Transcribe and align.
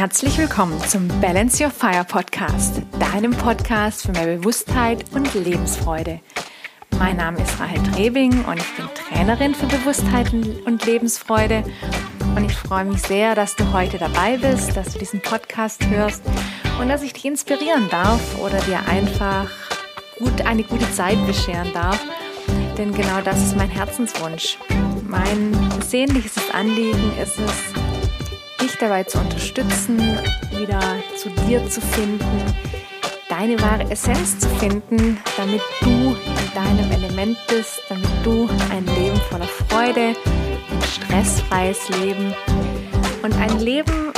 Herzlich 0.00 0.38
willkommen 0.38 0.80
zum 0.80 1.08
Balance 1.20 1.62
Your 1.62 1.70
Fire 1.70 2.06
Podcast, 2.08 2.80
deinem 2.98 3.32
Podcast 3.32 4.00
für 4.00 4.12
mehr 4.12 4.38
Bewusstheit 4.38 5.04
und 5.12 5.34
Lebensfreude. 5.34 6.20
Mein 6.98 7.18
Name 7.18 7.42
ist 7.42 7.60
Rahel 7.60 7.82
Trebing 7.82 8.46
und 8.46 8.56
ich 8.56 8.76
bin 8.76 8.88
Trainerin 8.94 9.54
für 9.54 9.66
Bewusstheit 9.66 10.32
und 10.32 10.86
Lebensfreude. 10.86 11.64
Und 12.34 12.46
ich 12.46 12.56
freue 12.56 12.86
mich 12.86 13.02
sehr, 13.02 13.34
dass 13.34 13.56
du 13.56 13.74
heute 13.74 13.98
dabei 13.98 14.38
bist, 14.38 14.74
dass 14.74 14.94
du 14.94 14.98
diesen 14.98 15.20
Podcast 15.20 15.86
hörst 15.88 16.22
und 16.80 16.88
dass 16.88 17.02
ich 17.02 17.12
dich 17.12 17.26
inspirieren 17.26 17.90
darf 17.90 18.38
oder 18.38 18.58
dir 18.60 18.80
einfach 18.88 19.50
gut, 20.18 20.46
eine 20.46 20.62
gute 20.62 20.90
Zeit 20.94 21.18
bescheren 21.26 21.74
darf. 21.74 22.02
Denn 22.78 22.94
genau 22.94 23.20
das 23.22 23.38
ist 23.42 23.54
mein 23.54 23.68
Herzenswunsch. 23.68 24.56
Mein 25.06 25.54
sehnlichstes 25.86 26.50
Anliegen 26.54 27.12
ist 27.22 27.38
es, 27.38 27.79
dich 28.60 28.76
dabei 28.76 29.04
zu 29.04 29.18
unterstützen, 29.18 29.98
wieder 30.50 30.80
zu 31.16 31.30
dir 31.46 31.66
zu 31.68 31.80
finden, 31.80 32.20
deine 33.28 33.60
wahre 33.60 33.90
Essenz 33.90 34.38
zu 34.38 34.48
finden, 34.56 35.18
damit 35.36 35.62
du 35.80 35.88
in 35.88 36.54
deinem 36.54 36.90
Element 36.90 37.38
bist, 37.48 37.80
damit 37.88 38.10
du 38.22 38.48
ein 38.70 38.84
Leben 38.86 39.16
voller 39.30 39.48
Freude, 39.68 40.14
ein 40.70 40.82
stressfreies 40.82 41.88
Leben 42.00 42.34
und 43.22 43.34
ein 43.36 43.58
Leben, 43.60 44.12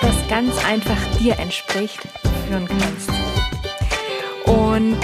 das 0.00 0.14
ganz 0.28 0.64
einfach 0.64 0.98
dir 1.18 1.38
entspricht, 1.38 2.00
führen 2.46 2.68
kannst. 2.68 3.10
Und 4.46 4.98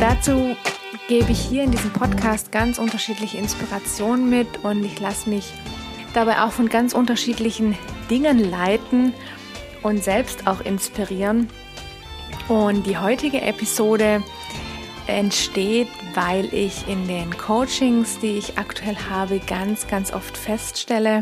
dazu 0.00 0.56
gebe 1.08 1.32
ich 1.32 1.40
hier 1.40 1.62
in 1.62 1.70
diesem 1.70 1.92
Podcast 1.92 2.52
ganz 2.52 2.78
unterschiedliche 2.78 3.38
Inspirationen 3.38 4.28
mit 4.28 4.64
und 4.64 4.84
ich 4.84 5.00
lasse 5.00 5.28
mich 5.30 5.52
dabei 6.14 6.42
auch 6.42 6.52
von 6.52 6.68
ganz 6.68 6.94
unterschiedlichen 6.94 7.76
Dingen 8.10 8.50
leiten 8.50 9.12
und 9.82 10.02
selbst 10.02 10.46
auch 10.46 10.60
inspirieren. 10.60 11.50
Und 12.48 12.86
die 12.86 12.98
heutige 12.98 13.40
Episode 13.42 14.22
entsteht, 15.06 15.88
weil 16.14 16.52
ich 16.52 16.88
in 16.88 17.06
den 17.06 17.36
Coachings, 17.36 18.18
die 18.18 18.38
ich 18.38 18.58
aktuell 18.58 18.96
habe, 19.10 19.40
ganz, 19.40 19.86
ganz 19.86 20.12
oft 20.12 20.36
feststelle, 20.36 21.20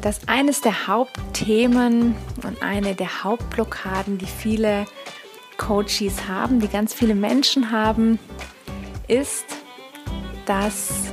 dass 0.00 0.28
eines 0.28 0.60
der 0.60 0.86
Hauptthemen 0.86 2.14
und 2.44 2.62
eine 2.62 2.94
der 2.94 3.24
Hauptblockaden, 3.24 4.18
die 4.18 4.26
viele 4.26 4.86
Coaches 5.56 6.28
haben, 6.28 6.60
die 6.60 6.68
ganz 6.68 6.94
viele 6.94 7.16
Menschen 7.16 7.72
haben, 7.72 8.18
ist, 9.08 9.46
dass 10.46 11.12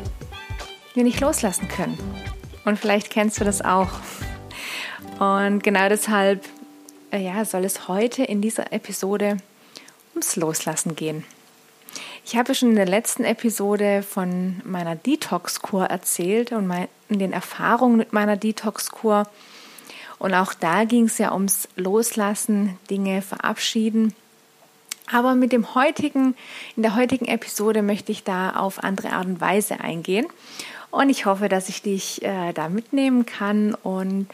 wir 0.93 1.03
nicht 1.03 1.19
loslassen 1.19 1.67
können. 1.67 1.97
Und 2.65 2.79
vielleicht 2.79 3.09
kennst 3.09 3.39
du 3.39 3.45
das 3.45 3.61
auch. 3.61 3.89
Und 5.19 5.63
genau 5.63 5.87
deshalb 5.87 6.43
äh, 7.11 7.19
ja, 7.19 7.45
soll 7.45 7.63
es 7.63 7.87
heute 7.87 8.23
in 8.23 8.41
dieser 8.41 8.73
Episode 8.73 9.37
ums 10.13 10.35
Loslassen 10.35 10.95
gehen. 10.95 11.23
Ich 12.25 12.35
habe 12.35 12.55
schon 12.55 12.71
in 12.71 12.75
der 12.75 12.87
letzten 12.87 13.23
Episode 13.23 14.03
von 14.03 14.61
meiner 14.65 14.95
Detox-Kur 14.95 15.85
erzählt 15.85 16.51
und 16.51 16.65
mein, 16.67 16.87
den 17.09 17.31
Erfahrungen 17.31 17.97
mit 17.97 18.13
meiner 18.13 18.35
Detox-Kur. 18.35 19.29
Und 20.17 20.33
auch 20.33 20.53
da 20.53 20.85
ging 20.85 21.05
es 21.05 21.19
ja 21.19 21.33
ums 21.33 21.67
Loslassen, 21.75 22.79
Dinge 22.89 23.21
verabschieden. 23.21 24.15
Aber 25.11 25.35
mit 25.35 25.51
dem 25.51 25.75
heutigen, 25.75 26.35
in 26.75 26.81
der 26.81 26.95
heutigen 26.95 27.25
Episode 27.25 27.83
möchte 27.83 28.11
ich 28.11 28.23
da 28.23 28.55
auf 28.55 28.83
andere 28.83 29.11
Art 29.11 29.27
und 29.27 29.39
Weise 29.39 29.79
eingehen. 29.79 30.25
Und 30.95 31.09
ich 31.09 31.25
hoffe, 31.25 31.49
dass 31.49 31.67
ich 31.67 31.81
dich 31.81 32.23
äh, 32.23 32.53
da 32.53 32.69
mitnehmen 32.69 33.25
kann 33.25 33.73
und 33.73 34.29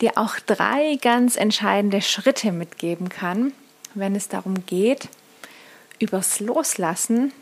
dir 0.00 0.18
auch 0.18 0.40
drei 0.40 0.98
ganz 1.00 1.36
entscheidende 1.36 2.02
Schritte 2.02 2.50
mitgeben 2.50 3.08
kann, 3.08 3.52
wenn 3.94 4.16
es 4.16 4.26
darum 4.26 4.66
geht, 4.66 5.08
übers 6.00 6.40
Loslassen 6.40 7.32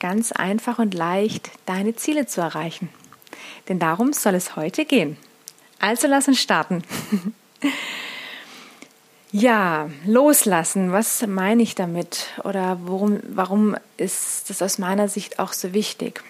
ganz 0.00 0.32
einfach 0.32 0.80
und 0.80 0.92
leicht 0.92 1.52
deine 1.66 1.94
Ziele 1.94 2.26
zu 2.26 2.40
erreichen. 2.40 2.88
Denn 3.68 3.78
darum 3.78 4.12
soll 4.12 4.34
es 4.34 4.56
heute 4.56 4.86
gehen. 4.86 5.16
Also 5.78 6.08
lass 6.08 6.26
uns 6.26 6.40
starten. 6.40 6.82
ja, 9.30 9.88
loslassen, 10.04 10.90
was 10.90 11.24
meine 11.28 11.62
ich 11.62 11.76
damit? 11.76 12.26
Oder 12.42 12.80
worum, 12.82 13.20
warum 13.28 13.76
ist 13.98 14.50
das 14.50 14.62
aus 14.62 14.78
meiner 14.78 15.06
Sicht 15.06 15.38
auch 15.38 15.52
so 15.52 15.72
wichtig? 15.74 16.24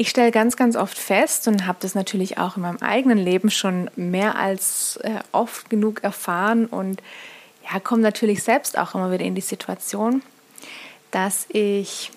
Ich 0.00 0.10
stelle 0.10 0.30
ganz, 0.30 0.56
ganz 0.56 0.76
oft 0.76 0.96
fest 0.96 1.48
und 1.48 1.66
habe 1.66 1.78
das 1.80 1.96
natürlich 1.96 2.38
auch 2.38 2.56
in 2.56 2.62
meinem 2.62 2.78
eigenen 2.78 3.18
Leben 3.18 3.50
schon 3.50 3.90
mehr 3.96 4.36
als 4.36 4.96
äh, 5.02 5.18
oft 5.32 5.68
genug 5.70 6.04
erfahren 6.04 6.66
und 6.66 7.02
ja, 7.64 7.80
komme 7.80 8.02
natürlich 8.02 8.44
selbst 8.44 8.78
auch 8.78 8.94
immer 8.94 9.10
wieder 9.10 9.24
in 9.24 9.34
die 9.34 9.40
Situation, 9.40 10.22
dass 11.10 11.46
ich 11.48 12.12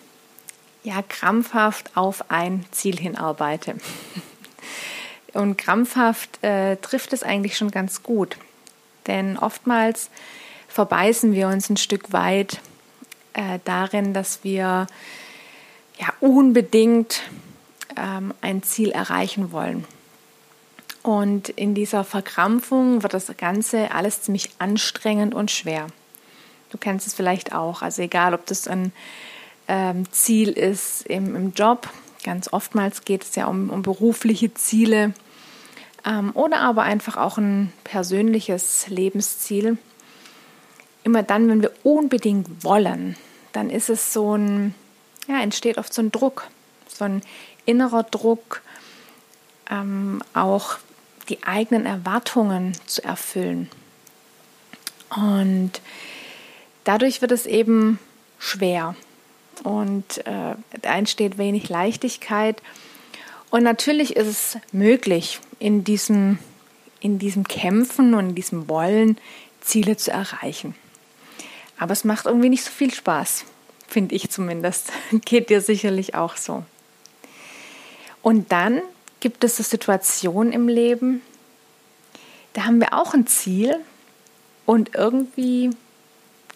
ja 0.84 1.02
krampfhaft 1.02 1.98
auf 1.98 2.30
ein 2.30 2.66
Ziel 2.70 2.98
hinarbeite. 2.98 3.76
Und 5.34 5.58
krampfhaft 5.58 6.44
äh, 6.44 6.76
trifft 6.76 7.14
es 7.14 7.24
eigentlich 7.24 7.56
schon 7.56 7.72
ganz 7.72 8.04
gut. 8.04 8.36
Denn 9.08 9.38
oftmals 9.38 10.10
verbeißen 10.68 11.32
wir 11.32 11.48
uns 11.48 11.70
ein 11.70 11.78
Stück 11.78 12.12
weit 12.12 12.60
äh, 13.32 13.60
darin, 13.64 14.14
dass 14.14 14.44
wir 14.44 14.88
ja 15.98 16.14
unbedingt 16.20 17.22
ähm, 17.98 18.34
ein 18.42 18.64
Ziel 18.64 18.92
erreichen 18.92 19.52
wollen. 19.52 19.86
Und 21.04 21.50
in 21.50 21.74
dieser 21.74 22.04
Verkrampfung 22.04 23.02
wird 23.02 23.14
das 23.14 23.36
Ganze 23.38 23.92
alles 23.92 24.22
ziemlich 24.22 24.50
anstrengend 24.60 25.34
und 25.34 25.50
schwer. 25.50 25.88
Du 26.70 26.78
kennst 26.78 27.08
es 27.08 27.14
vielleicht 27.14 27.54
auch. 27.54 27.82
Also 27.82 28.02
egal, 28.02 28.34
ob 28.34 28.46
das 28.46 28.68
ein 28.68 28.92
ähm, 29.68 30.10
Ziel 30.12 30.50
ist 30.50 31.06
im, 31.08 31.36
im, 31.36 31.54
Job, 31.54 31.90
ganz 32.24 32.52
oftmals 32.52 33.04
geht 33.04 33.24
es 33.24 33.36
ja 33.36 33.48
um, 33.48 33.70
um 33.70 33.82
berufliche 33.82 34.54
Ziele 34.54 35.14
ähm, 36.06 36.32
oder 36.34 36.60
aber 36.60 36.84
einfach 36.84 37.18
auch 37.18 37.38
ein 37.38 37.74
persönliches 37.84 38.88
Lebensziel. 38.88 39.78
Immer 41.04 41.24
dann, 41.24 41.50
wenn 41.50 41.62
wir 41.62 41.72
unbedingt 41.84 42.64
wollen, 42.64 43.18
dann 43.54 43.70
ist 43.70 43.90
es 43.90 44.14
so 44.14 44.36
ein, 44.36 44.76
ja, 45.28 45.42
entsteht 45.42 45.78
oft 45.78 45.94
so 45.94 46.02
ein 46.02 46.12
Druck, 46.12 46.48
so 46.88 47.06
ein 47.06 47.22
innerer 47.66 48.04
Druck, 48.04 48.62
ähm, 49.70 50.22
auch 50.34 50.78
die 51.30 51.44
eigenen 51.44 51.86
Erwartungen 51.86 52.78
zu 52.86 53.04
erfüllen. 53.04 53.70
Und 55.16 55.72
dadurch 56.84 57.22
wird 57.22 57.32
es 57.32 57.46
eben 57.46 58.00
schwer 58.40 58.96
und 59.64 60.26
äh, 60.26 60.56
entsteht 60.82 61.38
wenig 61.38 61.70
Leichtigkeit. 61.70 62.62
Und 63.50 63.64
natürlich 63.64 64.16
ist 64.16 64.28
es 64.28 64.58
möglich, 64.72 65.40
in 65.60 65.84
diesem, 65.84 66.40
in 67.00 67.20
diesem 67.20 67.48
Kämpfen 67.48 68.14
und 68.14 68.30
in 68.30 68.36
diesem 68.36 68.68
Wollen 68.70 69.18
Ziele 69.60 69.98
zu 69.98 70.12
erreichen. 70.12 70.76
Aber 71.78 71.94
es 71.94 72.04
macht 72.04 72.26
irgendwie 72.26 72.50
nicht 72.50 72.64
so 72.64 72.72
viel 72.72 72.94
Spaß, 72.94 73.46
finde 73.88 74.16
ich 74.16 74.30
zumindest. 74.30 74.92
Geht 75.26 75.50
dir 75.50 75.62
sicherlich 75.62 76.16
auch 76.16 76.38
so. 76.38 76.64
Und 78.22 78.52
dann 78.52 78.82
gibt 79.20 79.44
es 79.44 79.58
so 79.58 79.64
Situationen 79.64 80.54
im 80.54 80.68
Leben, 80.68 81.22
da 82.54 82.66
haben 82.66 82.80
wir 82.80 82.94
auch 82.94 83.14
ein 83.14 83.28
Ziel 83.28 83.78
und 84.66 84.96
irgendwie 84.96 85.70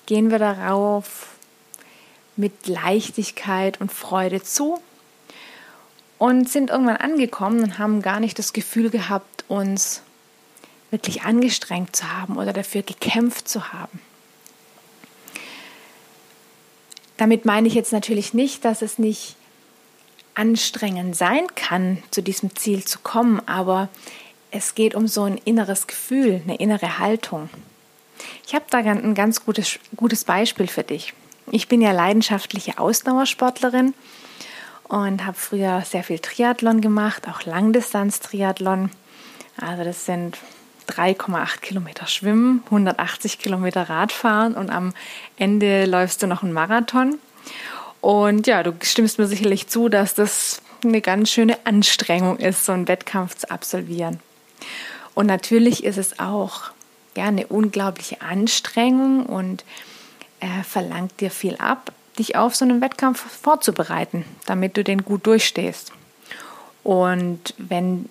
gehen 0.06 0.30
wir 0.30 0.40
darauf 0.40 1.28
mit 2.36 2.68
Leichtigkeit 2.68 3.80
und 3.80 3.94
Freude 3.94 4.44
zu 4.44 4.80
und 6.18 6.50
sind 6.50 6.70
irgendwann 6.70 6.98
angekommen 6.98 7.64
und 7.64 7.80
haben 7.80 8.02
gar 8.02 8.20
nicht 8.20 8.38
das 8.40 8.52
Gefühl 8.52 8.90
gehabt, 8.90 9.46
uns 9.48 10.02
wirklich 10.92 11.24
angestrengt 11.24 11.96
zu 11.96 12.12
haben 12.12 12.38
oder 12.38 12.54
dafür 12.54 12.82
gekämpft 12.82 13.48
zu 13.48 13.74
haben. 13.74 14.02
Damit 17.18 17.46
meine 17.46 17.68
ich 17.68 17.74
jetzt 17.74 17.94
natürlich 17.94 18.34
nicht, 18.34 18.66
dass 18.66 18.82
es 18.82 19.00
nicht 19.00 19.38
anstrengend 20.36 21.16
sein 21.16 21.48
kann, 21.56 22.04
zu 22.12 22.22
diesem 22.22 22.56
Ziel 22.56 22.84
zu 22.84 23.00
kommen, 23.00 23.42
aber 23.48 23.90
es 24.52 24.76
geht 24.76 24.96
um 24.96 25.08
so 25.08 25.24
ein 25.24 25.38
inneres 25.38 25.88
Gefühl, 25.88 26.42
eine 26.44 26.56
innere 26.58 27.00
Haltung. 27.00 27.50
Ich 28.46 28.56
habe 28.56 28.66
da 28.70 28.78
ein 28.78 29.16
ganz 29.16 29.44
gutes, 29.44 29.80
gutes 29.96 30.24
Beispiel 30.24 30.68
für 30.68 30.84
dich. 30.84 31.14
Ich 31.52 31.68
bin 31.68 31.82
ja 31.82 31.92
leidenschaftliche 31.92 32.80
Ausdauersportlerin 32.80 33.94
und 34.84 35.26
habe 35.26 35.38
früher 35.38 35.82
sehr 35.82 36.04
viel 36.04 36.20
Triathlon 36.20 36.82
gemacht, 36.82 37.28
auch 37.28 37.44
Langdistanz-Triathlon. 37.46 38.92
Also 39.58 39.84
das 39.84 40.06
sind 40.06 40.38
3,8 40.90 41.62
Kilometer 41.62 42.08
Schwimmen, 42.08 42.64
180 42.66 43.40
Kilometer 43.40 43.90
Radfahren 43.90 44.56
und 44.56 44.70
am 44.70 44.94
Ende 45.38 45.86
läufst 45.86 46.22
du 46.22 46.28
noch 46.28 46.44
einen 46.44 46.54
Marathon. 46.54 47.20
Und 48.06 48.46
ja, 48.46 48.62
du 48.62 48.72
stimmst 48.84 49.18
mir 49.18 49.26
sicherlich 49.26 49.66
zu, 49.66 49.90
dass 49.90 50.14
das 50.14 50.62
eine 50.84 51.02
ganz 51.02 51.32
schöne 51.32 51.58
Anstrengung 51.64 52.38
ist, 52.38 52.64
so 52.64 52.72
einen 52.72 52.88
Wettkampf 52.88 53.36
zu 53.36 53.50
absolvieren. 53.50 54.20
Und 55.16 55.26
natürlich 55.26 55.84
ist 55.84 55.98
es 55.98 56.20
auch 56.20 56.66
ja, 57.18 57.24
eine 57.24 57.48
unglaubliche 57.48 58.22
Anstrengung 58.22 59.26
und 59.26 59.66
äh, 60.40 60.62
verlangt 60.62 61.20
dir 61.20 61.32
viel 61.32 61.56
ab, 61.56 61.92
dich 62.20 62.36
auf 62.36 62.56
so 62.56 62.64
einen 62.64 62.80
Wettkampf 62.80 63.22
vorzubereiten, 63.42 64.24
damit 64.46 64.78
du 64.78 64.84
den 64.84 65.04
gut 65.04 65.26
durchstehst. 65.26 65.92
Und 66.84 67.56
wenn 67.58 68.08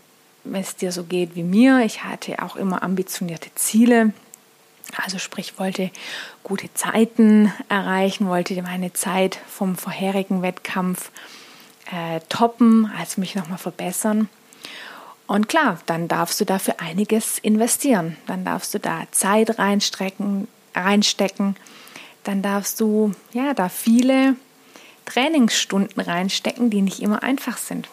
es 0.52 0.74
dir 0.74 0.90
so 0.90 1.04
geht 1.04 1.36
wie 1.36 1.44
mir, 1.44 1.84
ich 1.84 2.02
hatte 2.02 2.42
auch 2.42 2.56
immer 2.56 2.82
ambitionierte 2.82 3.54
Ziele, 3.54 4.12
also 5.02 5.18
sprich 5.18 5.58
wollte 5.58 5.90
gute 6.42 6.72
Zeiten 6.74 7.52
erreichen, 7.68 8.28
wollte 8.28 8.60
meine 8.62 8.92
Zeit 8.92 9.38
vom 9.48 9.76
vorherigen 9.76 10.42
Wettkampf 10.42 11.10
äh, 11.90 12.20
toppen, 12.28 12.90
also 12.98 13.20
mich 13.20 13.34
nochmal 13.34 13.58
verbessern. 13.58 14.28
Und 15.26 15.48
klar, 15.48 15.78
dann 15.86 16.08
darfst 16.08 16.40
du 16.40 16.44
dafür 16.44 16.80
einiges 16.80 17.38
investieren. 17.38 18.16
Dann 18.26 18.44
darfst 18.44 18.74
du 18.74 18.78
da 18.78 19.04
Zeit 19.10 19.58
reinstecken, 19.58 20.48
reinstecken. 20.74 21.56
Dann 22.24 22.42
darfst 22.42 22.80
du 22.80 23.12
ja 23.32 23.54
da 23.54 23.68
viele 23.68 24.36
Trainingsstunden 25.06 26.02
reinstecken, 26.02 26.70
die 26.70 26.82
nicht 26.82 27.00
immer 27.00 27.22
einfach 27.22 27.56
sind. 27.56 27.88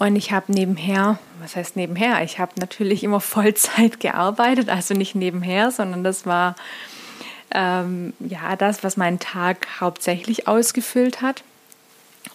Und 0.00 0.16
ich 0.16 0.32
habe 0.32 0.50
nebenher, 0.50 1.18
was 1.42 1.56
heißt 1.56 1.76
nebenher? 1.76 2.22
Ich 2.24 2.38
habe 2.38 2.52
natürlich 2.58 3.04
immer 3.04 3.20
Vollzeit 3.20 4.00
gearbeitet, 4.00 4.70
also 4.70 4.94
nicht 4.94 5.14
nebenher, 5.14 5.70
sondern 5.70 6.02
das 6.02 6.24
war 6.24 6.56
ähm, 7.50 8.14
ja 8.18 8.56
das, 8.56 8.82
was 8.82 8.96
meinen 8.96 9.18
Tag 9.18 9.68
hauptsächlich 9.78 10.48
ausgefüllt 10.48 11.20
hat. 11.20 11.44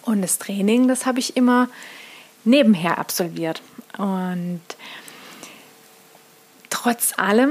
Und 0.02 0.22
das 0.22 0.38
Training, 0.38 0.86
das 0.86 1.06
habe 1.06 1.18
ich 1.18 1.36
immer 1.36 1.68
nebenher 2.44 2.98
absolviert. 2.98 3.62
Und 3.98 4.62
trotz 6.70 7.18
allem 7.18 7.50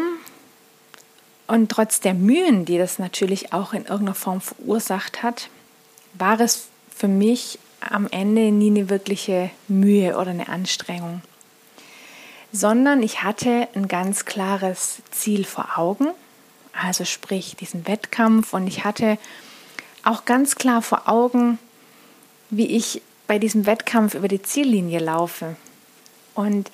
und 1.47 1.69
trotz 1.69 2.00
der 2.00 2.13
Mühen, 2.13 2.63
die 2.63 2.77
das 2.77 3.00
natürlich 3.00 3.51
auch 3.51 3.73
in 3.73 3.81
irgendeiner 3.81 4.15
Form 4.15 4.39
verursacht 4.39 5.23
hat, 5.23 5.50
war 6.13 6.39
es 6.39 6.69
für 6.95 7.09
mich 7.09 7.59
am 7.89 8.07
Ende 8.09 8.51
nie 8.51 8.69
eine 8.69 8.89
wirkliche 8.89 9.49
Mühe 9.67 10.17
oder 10.17 10.31
eine 10.31 10.49
Anstrengung, 10.49 11.21
sondern 12.51 13.03
ich 13.03 13.23
hatte 13.23 13.67
ein 13.75 13.87
ganz 13.87 14.25
klares 14.25 15.01
Ziel 15.11 15.45
vor 15.45 15.77
Augen, 15.77 16.07
also 16.73 17.05
sprich 17.05 17.55
diesen 17.55 17.87
Wettkampf 17.87 18.53
und 18.53 18.67
ich 18.67 18.83
hatte 18.83 19.17
auch 20.03 20.25
ganz 20.25 20.55
klar 20.55 20.81
vor 20.81 21.07
Augen, 21.09 21.57
wie 22.49 22.67
ich 22.67 23.01
bei 23.27 23.39
diesem 23.39 23.65
Wettkampf 23.65 24.13
über 24.13 24.27
die 24.27 24.41
Ziellinie 24.41 24.99
laufe. 24.99 25.55
Und 26.35 26.69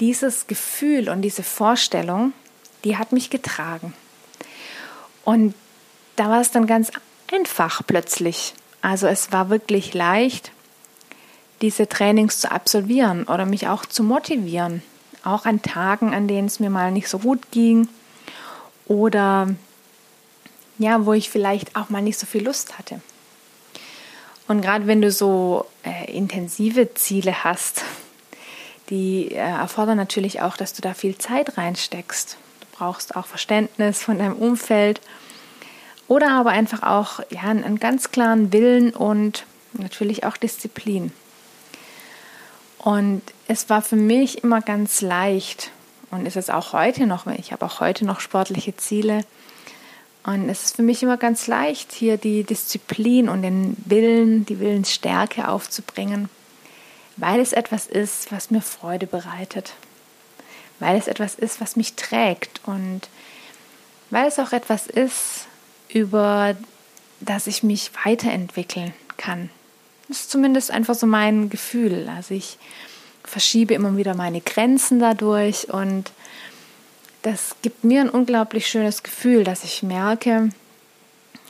dieses 0.00 0.46
Gefühl 0.46 1.08
und 1.08 1.22
diese 1.22 1.42
Vorstellung, 1.42 2.32
die 2.84 2.96
hat 2.96 3.12
mich 3.12 3.28
getragen. 3.28 3.92
Und 5.24 5.54
da 6.16 6.30
war 6.30 6.40
es 6.40 6.50
dann 6.50 6.66
ganz 6.66 6.90
einfach 7.32 7.82
plötzlich, 7.86 8.54
also 8.82 9.06
es 9.06 9.32
war 9.32 9.50
wirklich 9.50 9.94
leicht, 9.94 10.52
diese 11.60 11.88
Trainings 11.88 12.40
zu 12.40 12.50
absolvieren 12.50 13.24
oder 13.24 13.44
mich 13.44 13.68
auch 13.68 13.84
zu 13.84 14.02
motivieren. 14.02 14.82
Auch 15.22 15.44
an 15.44 15.60
Tagen, 15.60 16.14
an 16.14 16.28
denen 16.28 16.46
es 16.46 16.60
mir 16.60 16.70
mal 16.70 16.92
nicht 16.92 17.08
so 17.08 17.18
gut 17.18 17.50
ging 17.50 17.88
oder 18.86 19.48
ja, 20.78 21.04
wo 21.04 21.12
ich 21.12 21.28
vielleicht 21.28 21.76
auch 21.76 21.90
mal 21.90 22.00
nicht 22.00 22.18
so 22.18 22.26
viel 22.26 22.42
Lust 22.42 22.78
hatte. 22.78 23.02
Und 24.48 24.62
gerade 24.62 24.86
wenn 24.86 25.02
du 25.02 25.12
so 25.12 25.66
äh, 25.84 26.10
intensive 26.10 26.94
Ziele 26.94 27.44
hast, 27.44 27.84
die 28.88 29.30
äh, 29.30 29.36
erfordern 29.36 29.96
natürlich 29.96 30.40
auch, 30.40 30.56
dass 30.56 30.72
du 30.72 30.82
da 30.82 30.94
viel 30.94 31.16
Zeit 31.18 31.56
reinsteckst. 31.56 32.36
Du 32.60 32.66
brauchst 32.78 33.14
auch 33.14 33.26
Verständnis 33.26 34.02
von 34.02 34.18
deinem 34.18 34.36
Umfeld 34.36 35.00
oder 36.10 36.32
aber 36.32 36.50
einfach 36.50 36.82
auch 36.82 37.20
ja, 37.30 37.42
einen 37.42 37.78
ganz 37.78 38.10
klaren 38.10 38.52
Willen 38.52 38.90
und 38.90 39.46
natürlich 39.74 40.24
auch 40.24 40.36
Disziplin. 40.36 41.12
Und 42.78 43.22
es 43.46 43.70
war 43.70 43.80
für 43.80 43.94
mich 43.94 44.42
immer 44.42 44.60
ganz 44.60 45.02
leicht 45.02 45.70
und 46.10 46.26
ist 46.26 46.36
es 46.36 46.50
auch 46.50 46.72
heute 46.72 47.06
noch, 47.06 47.28
ich 47.28 47.52
habe 47.52 47.64
auch 47.64 47.78
heute 47.78 48.04
noch 48.04 48.18
sportliche 48.18 48.76
Ziele. 48.76 49.24
Und 50.24 50.48
es 50.48 50.64
ist 50.64 50.76
für 50.76 50.82
mich 50.82 51.00
immer 51.04 51.16
ganz 51.16 51.46
leicht, 51.46 51.92
hier 51.92 52.16
die 52.16 52.42
Disziplin 52.42 53.28
und 53.28 53.42
den 53.42 53.76
Willen, 53.84 54.44
die 54.46 54.58
Willensstärke 54.58 55.46
aufzubringen, 55.46 56.28
weil 57.18 57.38
es 57.38 57.52
etwas 57.52 57.86
ist, 57.86 58.32
was 58.32 58.50
mir 58.50 58.62
Freude 58.62 59.06
bereitet, 59.06 59.74
weil 60.80 60.98
es 60.98 61.06
etwas 61.06 61.36
ist, 61.36 61.60
was 61.60 61.76
mich 61.76 61.94
trägt 61.94 62.60
und 62.66 63.02
weil 64.10 64.26
es 64.26 64.40
auch 64.40 64.50
etwas 64.50 64.88
ist, 64.88 65.46
über 65.92 66.56
das 67.20 67.46
ich 67.46 67.62
mich 67.62 67.90
weiterentwickeln 68.04 68.94
kann. 69.16 69.50
Das 70.08 70.20
ist 70.20 70.30
zumindest 70.30 70.70
einfach 70.70 70.94
so 70.94 71.06
mein 71.06 71.50
Gefühl. 71.50 72.10
Also 72.14 72.34
ich 72.34 72.58
verschiebe 73.22 73.74
immer 73.74 73.96
wieder 73.96 74.14
meine 74.14 74.40
Grenzen 74.40 74.98
dadurch 74.98 75.72
und 75.72 76.10
das 77.22 77.56
gibt 77.62 77.84
mir 77.84 78.00
ein 78.00 78.08
unglaublich 78.08 78.66
schönes 78.66 79.02
Gefühl, 79.02 79.44
dass 79.44 79.62
ich 79.62 79.82
merke, 79.82 80.48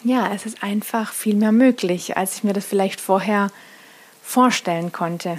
ja, 0.03 0.33
es 0.35 0.47
ist 0.47 0.63
einfach 0.63 1.13
viel 1.13 1.37
mehr 1.37 1.53
möglich, 1.53 2.17
als 2.17 2.37
ich 2.37 2.45
mir 2.45 2.53
das 2.53 2.67
vielleicht 2.67 3.01
vorher 3.01 3.51
vorstellen 4.23 4.93
konnte. 4.93 5.39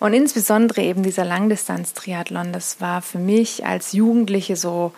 Und 0.00 0.14
insbesondere 0.14 0.82
eben 0.82 1.04
dieser 1.04 1.24
Langdistanz-Triathlon, 1.24 2.52
das 2.52 2.80
war 2.80 3.02
für 3.02 3.18
mich 3.18 3.64
als 3.64 3.92
Jugendliche 3.92 4.56
so 4.56 4.92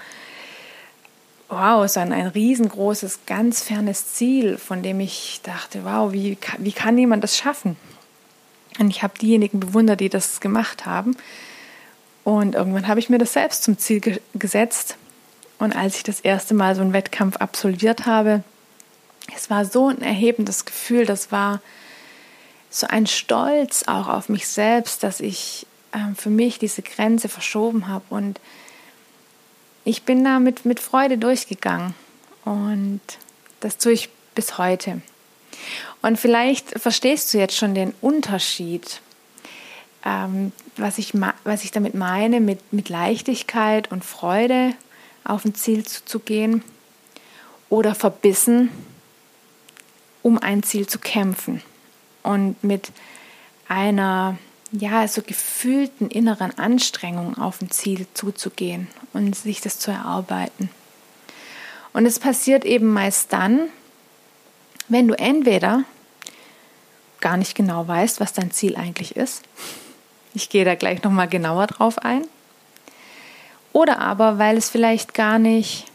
wow, 1.54 1.88
so 1.88 2.00
ein, 2.00 2.12
ein 2.12 2.26
riesengroßes, 2.26 3.20
ganz 3.26 3.62
fernes 3.62 4.12
Ziel, 4.14 4.58
von 4.58 4.82
dem 4.82 5.00
ich 5.00 5.40
dachte, 5.42 5.84
wow, 5.84 6.12
wie, 6.12 6.36
wie 6.58 6.72
kann 6.72 6.98
jemand 6.98 7.24
das 7.24 7.36
schaffen? 7.36 7.76
Und 8.78 8.90
ich 8.90 9.02
habe 9.02 9.18
diejenigen 9.18 9.60
bewundert, 9.60 10.00
die 10.00 10.08
das 10.08 10.40
gemacht 10.40 10.84
haben. 10.84 11.16
Und 12.24 12.54
irgendwann 12.54 12.88
habe 12.88 13.00
ich 13.00 13.08
mir 13.08 13.18
das 13.18 13.32
selbst 13.32 13.62
zum 13.62 13.78
Ziel 13.78 14.00
ge 14.00 14.20
gesetzt. 14.34 14.96
Und 15.58 15.76
als 15.76 15.96
ich 15.96 16.02
das 16.02 16.20
erste 16.20 16.54
Mal 16.54 16.74
so 16.74 16.82
einen 16.82 16.92
Wettkampf 16.92 17.36
absolviert 17.36 18.06
habe, 18.06 18.42
es 19.34 19.48
war 19.50 19.64
so 19.64 19.88
ein 19.88 20.02
erhebendes 20.02 20.64
Gefühl, 20.64 21.06
das 21.06 21.30
war 21.32 21.60
so 22.70 22.86
ein 22.88 23.06
Stolz 23.06 23.84
auch 23.86 24.08
auf 24.08 24.28
mich 24.28 24.48
selbst, 24.48 25.02
dass 25.04 25.20
ich 25.20 25.66
äh, 25.92 26.14
für 26.16 26.30
mich 26.30 26.58
diese 26.58 26.82
Grenze 26.82 27.28
verschoben 27.28 27.88
habe 27.88 28.04
und 28.10 28.40
ich 29.84 30.02
bin 30.02 30.24
da 30.24 30.38
mit, 30.38 30.64
mit 30.64 30.80
Freude 30.80 31.18
durchgegangen 31.18 31.94
und 32.44 33.00
das 33.60 33.78
tue 33.78 33.92
ich 33.92 34.08
bis 34.34 34.58
heute. 34.58 35.00
Und 36.02 36.18
vielleicht 36.18 36.78
verstehst 36.78 37.32
du 37.32 37.38
jetzt 37.38 37.56
schon 37.56 37.74
den 37.74 37.94
Unterschied, 38.00 39.00
ähm, 40.04 40.52
was, 40.76 40.98
ich, 40.98 41.12
was 41.44 41.64
ich 41.64 41.70
damit 41.70 41.94
meine, 41.94 42.40
mit, 42.40 42.72
mit 42.72 42.88
Leichtigkeit 42.88 43.90
und 43.90 44.04
Freude 44.04 44.74
auf 45.24 45.44
ein 45.44 45.54
Ziel 45.54 45.86
zuzugehen 45.86 46.62
oder 47.70 47.94
verbissen, 47.94 48.70
um 50.22 50.38
ein 50.38 50.62
Ziel 50.62 50.86
zu 50.86 50.98
kämpfen 50.98 51.62
und 52.22 52.62
mit 52.62 52.90
einer 53.68 54.38
ja, 54.76 55.06
so 55.06 55.22
gefühlten 55.22 56.08
inneren 56.08 56.58
Anstrengung 56.58 57.38
auf 57.38 57.62
ein 57.62 57.70
Ziel 57.70 58.06
zuzugehen 58.14 58.88
und 59.12 59.36
sich 59.36 59.60
das 59.60 59.78
zu 59.78 59.92
erarbeiten. 59.92 60.68
Und 61.92 62.06
es 62.06 62.18
passiert 62.18 62.64
eben 62.64 62.92
meist 62.92 63.32
dann, 63.32 63.68
wenn 64.88 65.06
du 65.06 65.14
entweder 65.14 65.84
gar 67.20 67.36
nicht 67.36 67.54
genau 67.54 67.86
weißt, 67.86 68.18
was 68.18 68.32
dein 68.32 68.50
Ziel 68.50 68.76
eigentlich 68.76 69.16
ist. 69.16 69.44
Ich 70.34 70.50
gehe 70.50 70.64
da 70.64 70.74
gleich 70.74 71.02
nochmal 71.04 71.28
genauer 71.28 71.68
drauf 71.68 71.98
ein. 71.98 72.26
Oder 73.72 74.00
aber, 74.00 74.38
weil 74.38 74.56
es 74.56 74.68
vielleicht 74.68 75.14
gar 75.14 75.38
nicht 75.38 75.86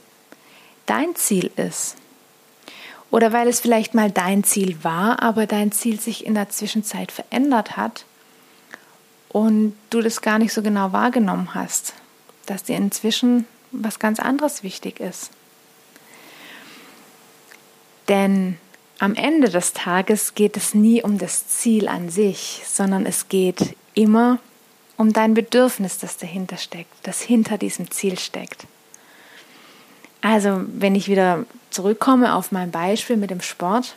dein 0.85 1.15
Ziel 1.15 1.51
ist. 1.57 1.97
Oder 3.11 3.33
weil 3.33 3.49
es 3.49 3.59
vielleicht 3.59 3.93
mal 3.93 4.09
dein 4.09 4.45
Ziel 4.45 4.77
war, 4.83 5.21
aber 5.21 5.47
dein 5.47 5.73
Ziel 5.73 5.99
sich 5.99 6.25
in 6.25 6.33
der 6.33 6.49
Zwischenzeit 6.49 7.11
verändert 7.11 7.75
hat 7.75 8.05
und 9.29 9.75
du 9.89 10.01
das 10.01 10.21
gar 10.21 10.39
nicht 10.39 10.53
so 10.53 10.61
genau 10.61 10.91
wahrgenommen 10.91 11.53
hast, 11.53 11.93
dass 12.45 12.63
dir 12.63 12.77
inzwischen 12.77 13.45
was 13.71 13.99
ganz 13.99 14.19
anderes 14.19 14.63
wichtig 14.63 14.99
ist. 14.99 15.31
Denn 18.07 18.57
am 18.97 19.15
Ende 19.15 19.49
des 19.49 19.73
Tages 19.73 20.35
geht 20.35 20.57
es 20.57 20.73
nie 20.73 21.03
um 21.03 21.17
das 21.17 21.47
Ziel 21.47 21.87
an 21.87 22.09
sich, 22.09 22.63
sondern 22.65 23.05
es 23.05 23.29
geht 23.29 23.75
immer 23.93 24.39
um 24.97 25.13
dein 25.13 25.33
Bedürfnis, 25.33 25.99
das 25.99 26.17
dahinter 26.17 26.57
steckt, 26.57 26.91
das 27.03 27.21
hinter 27.21 27.57
diesem 27.57 27.89
Ziel 27.91 28.19
steckt. 28.19 28.65
Also, 30.21 30.61
wenn 30.67 30.95
ich 30.95 31.07
wieder 31.07 31.45
zurückkomme 31.69 32.35
auf 32.35 32.51
mein 32.51 32.71
Beispiel 32.71 33.15
mit 33.15 33.29
dem 33.29 33.41
Sport, 33.41 33.95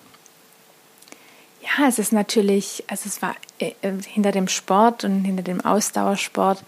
ja, 1.62 1.88
es 1.88 1.98
ist 1.98 2.12
natürlich, 2.12 2.84
also 2.88 3.04
es 3.06 3.22
war 3.22 3.36
äh, 3.58 3.72
hinter 4.06 4.32
dem 4.32 4.48
Sport 4.48 5.04
und 5.04 5.24
hinter 5.24 5.42
dem 5.42 5.60
Ausdauersport 5.60 6.62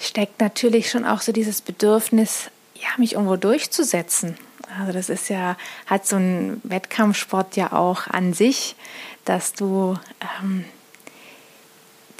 steckt 0.00 0.40
natürlich 0.40 0.90
schon 0.90 1.04
auch 1.04 1.20
so 1.20 1.32
dieses 1.32 1.60
Bedürfnis 1.60 2.50
ja, 2.74 2.88
mich 2.98 3.14
irgendwo 3.14 3.36
durchzusetzen. 3.36 4.36
Also 4.78 4.92
das 4.92 5.08
ist 5.08 5.28
ja, 5.28 5.56
hat 5.86 6.06
so 6.06 6.16
ein 6.16 6.60
Wettkampfsport 6.64 7.56
ja 7.56 7.72
auch 7.72 8.08
an 8.08 8.34
sich, 8.34 8.76
dass 9.24 9.52
du 9.52 9.96
ähm, 10.42 10.64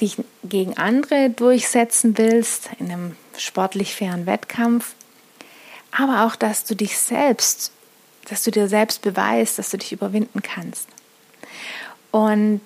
dich 0.00 0.16
gegen 0.42 0.76
andere 0.76 1.30
durchsetzen 1.30 2.16
willst 2.16 2.70
in 2.78 2.90
einem 2.90 3.16
sportlich 3.36 3.94
fairen 3.94 4.26
Wettkampf, 4.26 4.94
aber 5.90 6.26
auch, 6.26 6.36
dass 6.36 6.64
du 6.64 6.74
dich 6.74 6.98
selbst, 6.98 7.72
dass 8.28 8.42
du 8.42 8.50
dir 8.50 8.68
selbst 8.68 9.02
beweist, 9.02 9.58
dass 9.58 9.70
du 9.70 9.78
dich 9.78 9.92
überwinden 9.92 10.42
kannst. 10.42 10.88
Und 12.14 12.60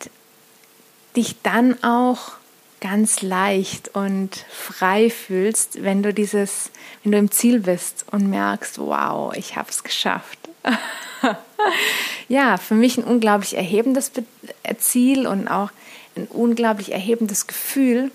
dich 1.17 1.40
dann 1.43 1.83
auch 1.83 2.33
ganz 2.83 3.23
leicht 3.23 3.95
und 3.95 4.45
frei 4.50 5.09
fühlst, 5.09 5.83
wenn 5.83 6.02
du 6.02 6.12
dieses, 6.12 6.71
wenn 7.02 7.12
du 7.12 7.19
im 7.19 7.31
Ziel 7.31 7.61
bist 7.61 8.05
und 8.11 8.28
merkst, 8.28 8.78
wow, 8.78 9.33
ich 9.35 9.57
habe 9.57 9.71
es 9.71 9.83
geschafft. 9.83 10.38
ja, 12.28 12.59
für 12.59 12.75
mich 12.75 12.99
ein 12.99 13.05
unglaublich 13.05 13.57
erhebendes 13.57 14.12
Ziel 14.81 15.26
und 15.26 15.49
auch 15.49 15.71
ein 16.14 16.26
unglaublich 16.26 16.93
erhebendes 16.93 17.47
Gefühl. 17.47 18.11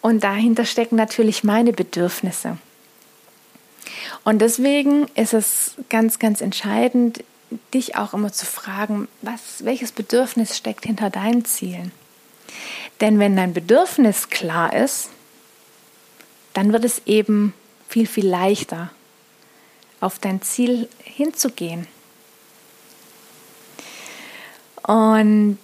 Und 0.00 0.22
dahinter 0.22 0.64
stecken 0.64 0.94
natürlich 0.94 1.42
meine 1.42 1.72
Bedürfnisse. 1.72 2.56
Und 4.22 4.38
deswegen 4.38 5.08
ist 5.16 5.34
es 5.34 5.74
ganz, 5.88 6.20
ganz 6.20 6.40
entscheidend, 6.40 7.24
dich 7.74 7.96
auch 7.96 8.14
immer 8.14 8.32
zu 8.32 8.46
fragen, 8.46 9.08
was, 9.22 9.64
welches 9.64 9.92
Bedürfnis 9.92 10.56
steckt 10.56 10.84
hinter 10.86 11.10
deinen 11.10 11.44
Zielen? 11.44 11.92
Denn 13.00 13.18
wenn 13.18 13.36
dein 13.36 13.54
Bedürfnis 13.54 14.28
klar 14.28 14.74
ist, 14.74 15.10
dann 16.52 16.72
wird 16.72 16.84
es 16.84 17.02
eben 17.06 17.54
viel, 17.88 18.06
viel 18.06 18.26
leichter, 18.26 18.90
auf 20.00 20.18
dein 20.18 20.42
Ziel 20.42 20.88
hinzugehen. 21.02 21.86
Und 24.82 25.58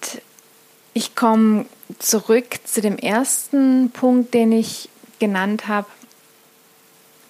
ich 0.95 1.15
komme 1.15 1.67
zurück 1.99 2.61
zu 2.65 2.81
dem 2.81 2.97
ersten 2.97 3.91
Punkt, 3.91 4.35
den 4.35 4.53
ich 4.53 4.89
genannt 5.19 5.69
habe. 5.69 5.89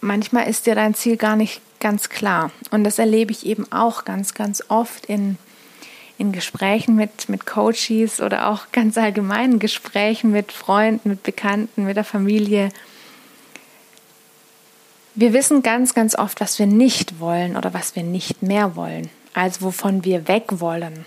Manchmal 0.00 0.48
ist 0.48 0.66
dir 0.66 0.74
dein 0.74 0.94
Ziel 0.94 1.16
gar 1.16 1.36
nicht 1.36 1.60
ganz 1.80 2.08
klar. 2.08 2.50
Und 2.70 2.84
das 2.84 2.98
erlebe 2.98 3.32
ich 3.32 3.46
eben 3.46 3.70
auch 3.72 4.04
ganz, 4.04 4.34
ganz 4.34 4.62
oft 4.68 5.06
in 5.06 5.38
in 6.18 6.32
Gesprächen 6.32 6.96
mit, 6.96 7.28
mit 7.28 7.46
Coaches 7.46 8.20
oder 8.20 8.48
auch 8.48 8.66
ganz 8.72 8.98
allgemeinen 8.98 9.58
Gesprächen 9.58 10.30
mit 10.30 10.52
Freunden, 10.52 11.10
mit 11.10 11.22
Bekannten, 11.22 11.84
mit 11.84 11.96
der 11.96 12.04
Familie. 12.04 12.70
Wir 15.14 15.32
wissen 15.32 15.62
ganz, 15.62 15.94
ganz 15.94 16.14
oft, 16.14 16.40
was 16.40 16.58
wir 16.58 16.66
nicht 16.66 17.20
wollen 17.20 17.56
oder 17.56 17.72
was 17.72 17.96
wir 17.96 18.02
nicht 18.02 18.42
mehr 18.42 18.76
wollen, 18.76 19.08
also 19.34 19.62
wovon 19.62 20.04
wir 20.04 20.28
weg 20.28 20.44
wollen. 20.60 21.06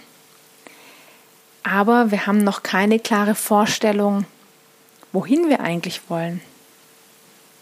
Aber 1.62 2.10
wir 2.10 2.26
haben 2.26 2.44
noch 2.44 2.64
keine 2.64 3.00
klare 3.00 3.36
Vorstellung, 3.36 4.26
wohin 5.12 5.50
wir 5.50 5.60
eigentlich 5.60 6.10
wollen. 6.10 6.42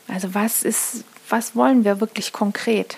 Also 0.07 0.33
was 0.33 0.63
ist, 0.63 1.03
was 1.29 1.55
wollen 1.55 1.83
wir 1.83 1.99
wirklich 1.99 2.33
konkret? 2.33 2.97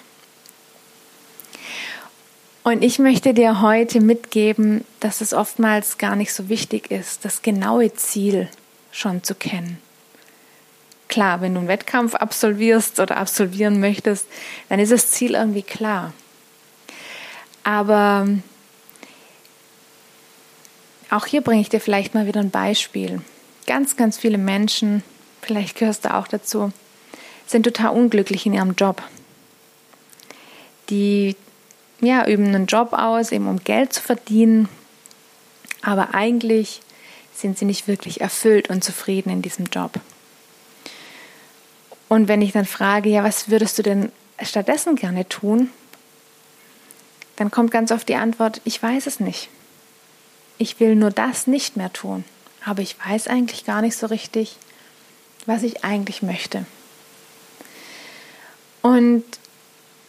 Und 2.64 2.84
ich 2.84 3.00
möchte 3.00 3.34
dir 3.34 3.62
heute 3.62 4.00
mitgeben, 4.02 4.86
dass 5.00 5.22
es 5.22 5.34
oftmals 5.34 5.98
gar 5.98 6.16
nicht 6.16 6.34
so 6.34 6.50
wichtig 6.50 6.92
ist, 6.92 7.26
das 7.26 7.42
genaue 7.42 7.94
Ziel 7.94 8.50
schon 8.92 9.24
zu 9.24 9.34
kennen. 9.34 9.80
Klar, 11.08 11.42
wenn 11.42 11.56
du 11.56 11.60
einen 11.62 11.68
Wettkampf 11.68 12.14
absolvierst 12.14 13.00
oder 13.00 13.18
absolvieren 13.18 13.80
möchtest, 13.80 14.28
dann 14.68 14.80
ist 14.80 14.92
das 14.92 15.10
Ziel 15.10 15.34
irgendwie 15.34 15.64
klar. 15.64 16.14
Aber 17.64 18.28
auch 21.10 21.26
hier 21.26 21.42
bringe 21.42 21.62
ich 21.62 21.70
dir 21.70 21.82
vielleicht 21.82 22.14
mal 22.14 22.28
wieder 22.28 22.40
ein 22.40 22.52
Beispiel. 22.52 23.22
Ganz, 23.66 23.96
ganz 23.96 24.18
viele 24.18 24.38
Menschen, 24.38 25.04
vielleicht 25.42 25.78
gehörst 25.78 26.06
du 26.06 26.14
auch 26.14 26.28
dazu, 26.28 26.72
sind 27.50 27.64
total 27.64 27.96
unglücklich 27.96 28.46
in 28.46 28.54
ihrem 28.54 28.76
Job. 28.76 29.02
Die 30.90 31.36
ja, 32.00 32.28
üben 32.28 32.48
einen 32.48 32.68
Job 32.68 32.94
aus, 32.94 33.32
eben 33.32 33.48
um 33.48 33.64
Geld 33.64 33.92
zu 33.92 34.02
verdienen, 34.02 34.70
aber 35.82 36.14
eigentlich 36.14 36.82
sind 37.34 37.58
sie 37.58 37.66
nicht 37.66 37.88
wirklich 37.88 38.22
erfüllt 38.22 38.70
und 38.70 38.84
zufrieden 38.84 39.32
in 39.32 39.42
diesem 39.42 39.66
Job. 39.66 40.00
Und 42.08 42.28
wenn 42.28 42.42
ich 42.42 42.52
dann 42.52 42.66
frage, 42.66 43.10
ja, 43.10 43.24
was 43.24 43.50
würdest 43.50 43.78
du 43.78 43.84
denn 43.84 44.12
stattdessen 44.42 44.96
gerne 44.96 45.28
tun? 45.28 45.70
Dann 47.36 47.50
kommt 47.50 47.72
ganz 47.72 47.92
oft 47.92 48.08
die 48.08 48.16
Antwort, 48.16 48.62
ich 48.64 48.82
weiß 48.82 49.08
es 49.08 49.20
nicht. 49.20 49.50
Ich 50.58 50.80
will 50.80 50.96
nur 50.96 51.12
das 51.12 51.48
nicht 51.48 51.78
mehr 51.78 51.92
tun, 51.92 52.26
aber 52.64 52.82
ich 52.82 52.96
weiß 53.04 53.28
eigentlich 53.28 53.66
gar 53.66 53.82
nicht 53.82 53.96
so 53.96 54.08
richtig, 54.08 54.58
was 55.46 55.64
ich 55.64 55.84
eigentlich 55.84 56.22
möchte. 56.22 56.66
Und 58.82 59.24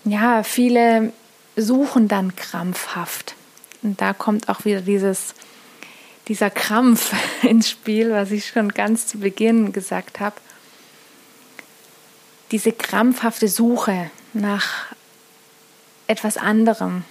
ja, 0.04 0.42
viele 0.42 1.12
suchen 1.56 2.08
dann 2.08 2.36
krampfhaft. 2.36 3.34
Und 3.82 4.00
da 4.00 4.12
kommt 4.12 4.48
auch 4.48 4.64
wieder 4.64 4.80
dieses, 4.80 5.34
dieser 6.28 6.50
Krampf 6.50 7.12
ins 7.42 7.68
Spiel, 7.70 8.12
was 8.12 8.30
ich 8.30 8.48
schon 8.48 8.70
ganz 8.70 9.06
zu 9.06 9.18
Beginn 9.18 9.72
gesagt 9.72 10.20
habe. 10.20 10.36
Diese 12.50 12.72
krampfhafte 12.72 13.48
Suche 13.48 14.10
nach 14.32 14.86
etwas 16.06 16.36
anderem, 16.36 17.04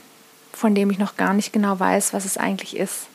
von 0.51 0.75
dem 0.75 0.89
ich 0.91 0.99
noch 0.99 1.15
gar 1.15 1.33
nicht 1.33 1.53
genau 1.53 1.79
weiß, 1.79 2.13
was 2.13 2.25
es 2.25 2.37
eigentlich 2.37 2.75
ist. 2.75 3.08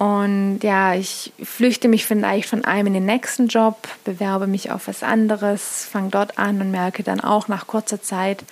Und 0.00 0.60
ja, 0.62 0.94
ich 0.94 1.30
flüchte 1.42 1.86
mich 1.86 2.06
vielleicht 2.06 2.48
von 2.48 2.64
einem 2.64 2.86
in 2.86 2.94
den 2.94 3.04
nächsten 3.04 3.48
Job, 3.48 3.86
bewerbe 4.04 4.46
mich 4.46 4.70
auf 4.70 4.88
was 4.88 5.02
anderes, 5.02 5.84
fange 5.84 6.08
dort 6.08 6.38
an 6.38 6.58
und 6.62 6.70
merke 6.70 7.02
dann 7.02 7.20
auch 7.20 7.48
nach 7.48 7.66
kurzer 7.66 8.00
Zeit, 8.00 8.42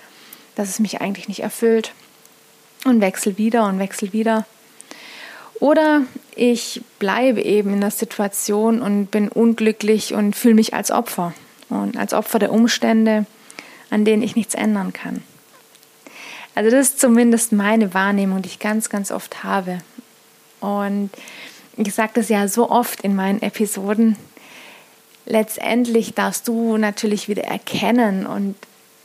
dass 0.53 0.69
es 0.69 0.77
mich 0.77 1.01
eigentlich 1.01 1.27
nicht 1.27 1.41
erfüllt 1.41 1.93
und 2.85 3.01
wechsle 3.01 3.39
wieder 3.39 3.65
und 3.65 3.79
wechsle 3.79 4.13
wieder. 4.13 4.45
Oder 5.59 6.03
ich 6.35 6.83
bleibe 6.99 7.41
eben 7.41 7.73
in 7.73 7.81
der 7.81 7.89
Situation 7.89 8.79
und 8.79 9.07
bin 9.07 9.27
unglücklich 9.27 10.13
und 10.13 10.35
fühle 10.35 10.53
mich 10.53 10.75
als 10.75 10.91
Opfer 10.91 11.33
und 11.69 11.97
als 11.97 12.13
Opfer 12.13 12.37
der 12.37 12.51
Umstände, 12.51 13.25
an 13.89 14.05
denen 14.05 14.21
ich 14.21 14.35
nichts 14.35 14.53
ändern 14.53 14.93
kann. 14.93 15.23
Also 16.53 16.69
das 16.69 16.89
ist 16.89 16.99
zumindest 16.99 17.53
meine 17.53 17.95
Wahrnehmung, 17.95 18.43
die 18.43 18.49
ich 18.49 18.59
ganz, 18.59 18.91
ganz 18.91 19.11
oft 19.11 19.43
habe. 19.43 19.79
Und 20.59 21.11
ich 21.77 21.93
sage 21.93 22.11
das 22.15 22.29
ja 22.29 22.47
so 22.47 22.69
oft 22.69 23.01
in 23.01 23.15
meinen 23.15 23.41
Episoden. 23.41 24.17
Letztendlich 25.25 26.13
darfst 26.13 26.47
du 26.47 26.77
natürlich 26.77 27.29
wieder 27.29 27.43
erkennen 27.43 28.25
und 28.25 28.55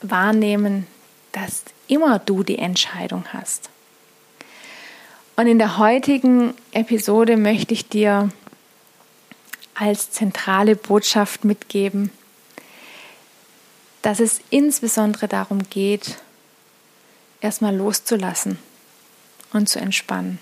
wahrnehmen, 0.00 0.87
dass 1.32 1.64
immer 1.87 2.18
du 2.18 2.42
die 2.42 2.58
Entscheidung 2.58 3.25
hast. 3.32 3.70
Und 5.37 5.46
in 5.49 5.58
der 5.58 5.78
heutigen 5.78 6.54
Episode 6.73 7.37
möchte 7.37 7.75
ich 7.75 7.88
dir 7.88 8.30
als 9.75 10.12
zentrale 10.12 10.76
Botschaft 10.76 11.44
mitgeben, 11.44 12.11
dass 14.02 14.20
es 14.20 14.40
insbesondere 14.50 15.26
darum 15.26 15.61
geht, 15.70 16.18
erstmal 17.40 17.75
loszulassen 17.75 18.58
und 19.52 19.68
zu 19.68 19.80
entspannen. 19.80 20.38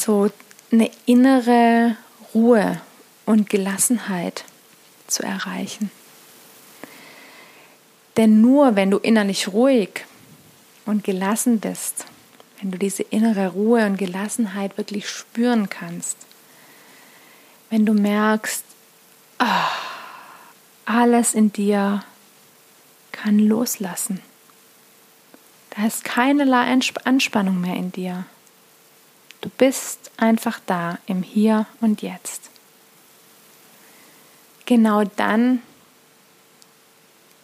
So 0.00 0.30
eine 0.72 0.90
innere 1.04 1.94
Ruhe 2.34 2.80
und 3.26 3.50
Gelassenheit 3.50 4.44
zu 5.06 5.22
erreichen. 5.22 5.90
Denn 8.16 8.40
nur 8.40 8.76
wenn 8.76 8.90
du 8.90 8.96
innerlich 8.96 9.48
ruhig 9.48 10.06
und 10.86 11.04
gelassen 11.04 11.60
bist, 11.60 12.06
wenn 12.60 12.70
du 12.70 12.78
diese 12.78 13.02
innere 13.02 13.48
Ruhe 13.48 13.84
und 13.84 13.98
Gelassenheit 13.98 14.78
wirklich 14.78 15.06
spüren 15.06 15.68
kannst, 15.68 16.16
wenn 17.68 17.84
du 17.84 17.92
merkst, 17.92 18.64
oh, 19.38 19.44
alles 20.86 21.34
in 21.34 21.52
dir 21.52 22.02
kann 23.12 23.38
loslassen. 23.38 24.22
Da 25.76 25.86
ist 25.86 26.04
keinerlei 26.04 26.74
Anspannung 27.04 27.60
mehr 27.60 27.76
in 27.76 27.92
dir. 27.92 28.24
Du 29.40 29.48
bist 29.48 30.10
einfach 30.16 30.60
da 30.66 30.98
im 31.06 31.22
Hier 31.22 31.66
und 31.80 32.02
Jetzt. 32.02 32.50
Genau 34.66 35.04
dann 35.16 35.62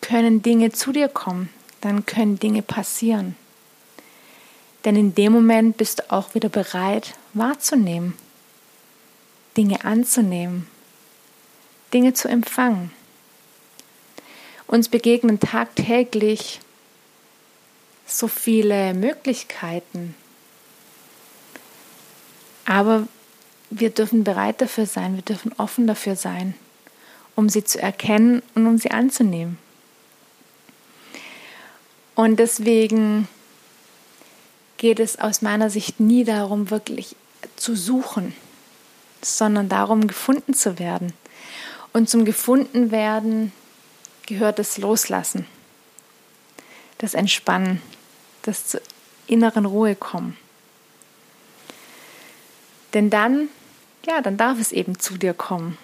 können 0.01 0.43
Dinge 0.43 0.71
zu 0.73 0.93
dir 0.93 1.09
kommen, 1.09 1.49
dann 1.81 2.07
können 2.07 2.39
Dinge 2.39 2.63
passieren. 2.63 3.35
Denn 4.85 4.95
in 4.95 5.15
dem 5.17 5.33
Moment 5.33 5.79
bist 5.79 5.99
du 5.99 6.13
auch 6.13 6.35
wieder 6.35 6.49
bereit 6.49 7.15
wahrzunehmen, 7.35 8.15
Dinge 9.57 9.85
anzunehmen, 9.85 10.69
Dinge 11.93 12.15
zu 12.15 12.29
empfangen. 12.29 12.93
Uns 14.69 14.89
begegnen 14.89 15.41
tagtäglich 15.41 16.61
so 18.07 18.29
viele 18.29 18.95
Möglichkeiten. 18.95 20.15
Aber 22.67 23.07
wir 23.71 23.91
dürfen 23.91 24.25
bereit 24.25 24.61
dafür 24.61 24.87
sein, 24.87 25.15
wir 25.15 25.23
dürfen 25.23 25.53
offen 25.57 25.87
dafür 25.87 26.17
sein, 26.17 26.55
um 27.35 27.49
sie 27.49 27.65
zu 27.65 27.81
erkennen 27.81 28.43
und 28.55 28.67
um 28.67 28.79
sie 28.79 28.91
anzunehmen. 28.91 29.59
Und 32.15 32.39
deswegen 32.39 33.29
geht 34.79 35.01
es 35.01 35.19
aus 35.19 35.43
meiner 35.43 35.71
Sicht 35.71 36.01
nie 36.01 36.25
darum, 36.25 36.71
wirklich 36.71 37.17
zu 37.57 37.77
suchen, 37.77 38.35
sondern 39.23 39.69
darum, 39.69 40.07
gefunden 40.07 40.55
zu 40.55 40.79
werden. 40.79 41.13
Und 41.93 42.11
zum 42.11 42.25
Gefundenwerden 42.25 43.53
gehört 44.27 44.59
das 44.59 44.79
Loslassen, 44.79 45.47
das 46.99 47.15
Entspannen, 47.15 47.81
das 48.43 48.67
zur 48.67 48.81
inneren 49.27 49.67
Ruhe 49.67 49.95
kommen. 49.95 50.37
Denn 52.95 53.11
dann, 53.11 53.49
ja, 54.07 54.21
dann 54.21 54.37
darf 54.37 54.61
es 54.61 54.73
eben 54.73 54.99
zu 54.99 55.19
dir 55.19 55.35
kommen. 55.35 55.77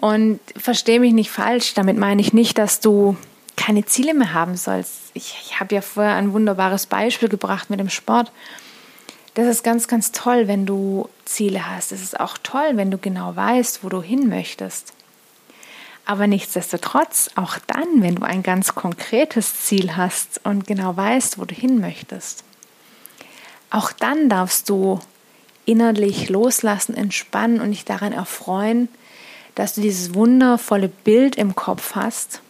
Und 0.00 0.40
verstehe 0.56 1.00
mich 1.00 1.12
nicht 1.12 1.30
falsch, 1.30 1.74
damit 1.74 1.96
meine 1.96 2.20
ich 2.20 2.32
nicht, 2.32 2.58
dass 2.58 2.80
du 2.80 3.16
keine 3.56 3.84
Ziele 3.86 4.14
mehr 4.14 4.34
haben 4.34 4.56
sollst. 4.56 4.92
Ich, 5.14 5.36
ich 5.44 5.60
habe 5.60 5.74
ja 5.74 5.80
vorher 5.80 6.16
ein 6.16 6.32
wunderbares 6.32 6.86
Beispiel 6.86 7.28
gebracht 7.28 7.70
mit 7.70 7.80
dem 7.80 7.88
Sport. 7.88 8.32
Das 9.34 9.46
ist 9.46 9.64
ganz, 9.64 9.88
ganz 9.88 10.12
toll, 10.12 10.46
wenn 10.46 10.66
du 10.66 11.08
Ziele 11.24 11.68
hast. 11.68 11.92
Es 11.92 12.02
ist 12.02 12.20
auch 12.20 12.38
toll, 12.42 12.72
wenn 12.74 12.90
du 12.90 12.98
genau 12.98 13.34
weißt, 13.34 13.82
wo 13.82 13.88
du 13.88 14.02
hin 14.02 14.28
möchtest. 14.28 14.92
Aber 16.06 16.26
nichtsdestotrotz, 16.26 17.30
auch 17.34 17.58
dann, 17.66 18.02
wenn 18.02 18.16
du 18.16 18.22
ein 18.24 18.42
ganz 18.42 18.74
konkretes 18.74 19.62
Ziel 19.62 19.96
hast 19.96 20.40
und 20.44 20.66
genau 20.66 20.96
weißt, 20.96 21.38
wo 21.38 21.46
du 21.46 21.54
hin 21.54 21.80
möchtest, 21.80 22.44
auch 23.70 23.90
dann 23.90 24.28
darfst 24.28 24.68
du 24.68 25.00
innerlich 25.66 26.28
loslassen, 26.28 26.94
entspannen 26.94 27.60
und 27.60 27.70
dich 27.70 27.84
daran 27.84 28.12
erfreuen, 28.12 28.88
dass 29.54 29.74
du 29.74 29.80
dieses 29.80 30.14
wundervolle 30.14 30.88
Bild 30.88 31.36
im 31.36 31.54
Kopf 31.54 31.94
hast 31.94 32.40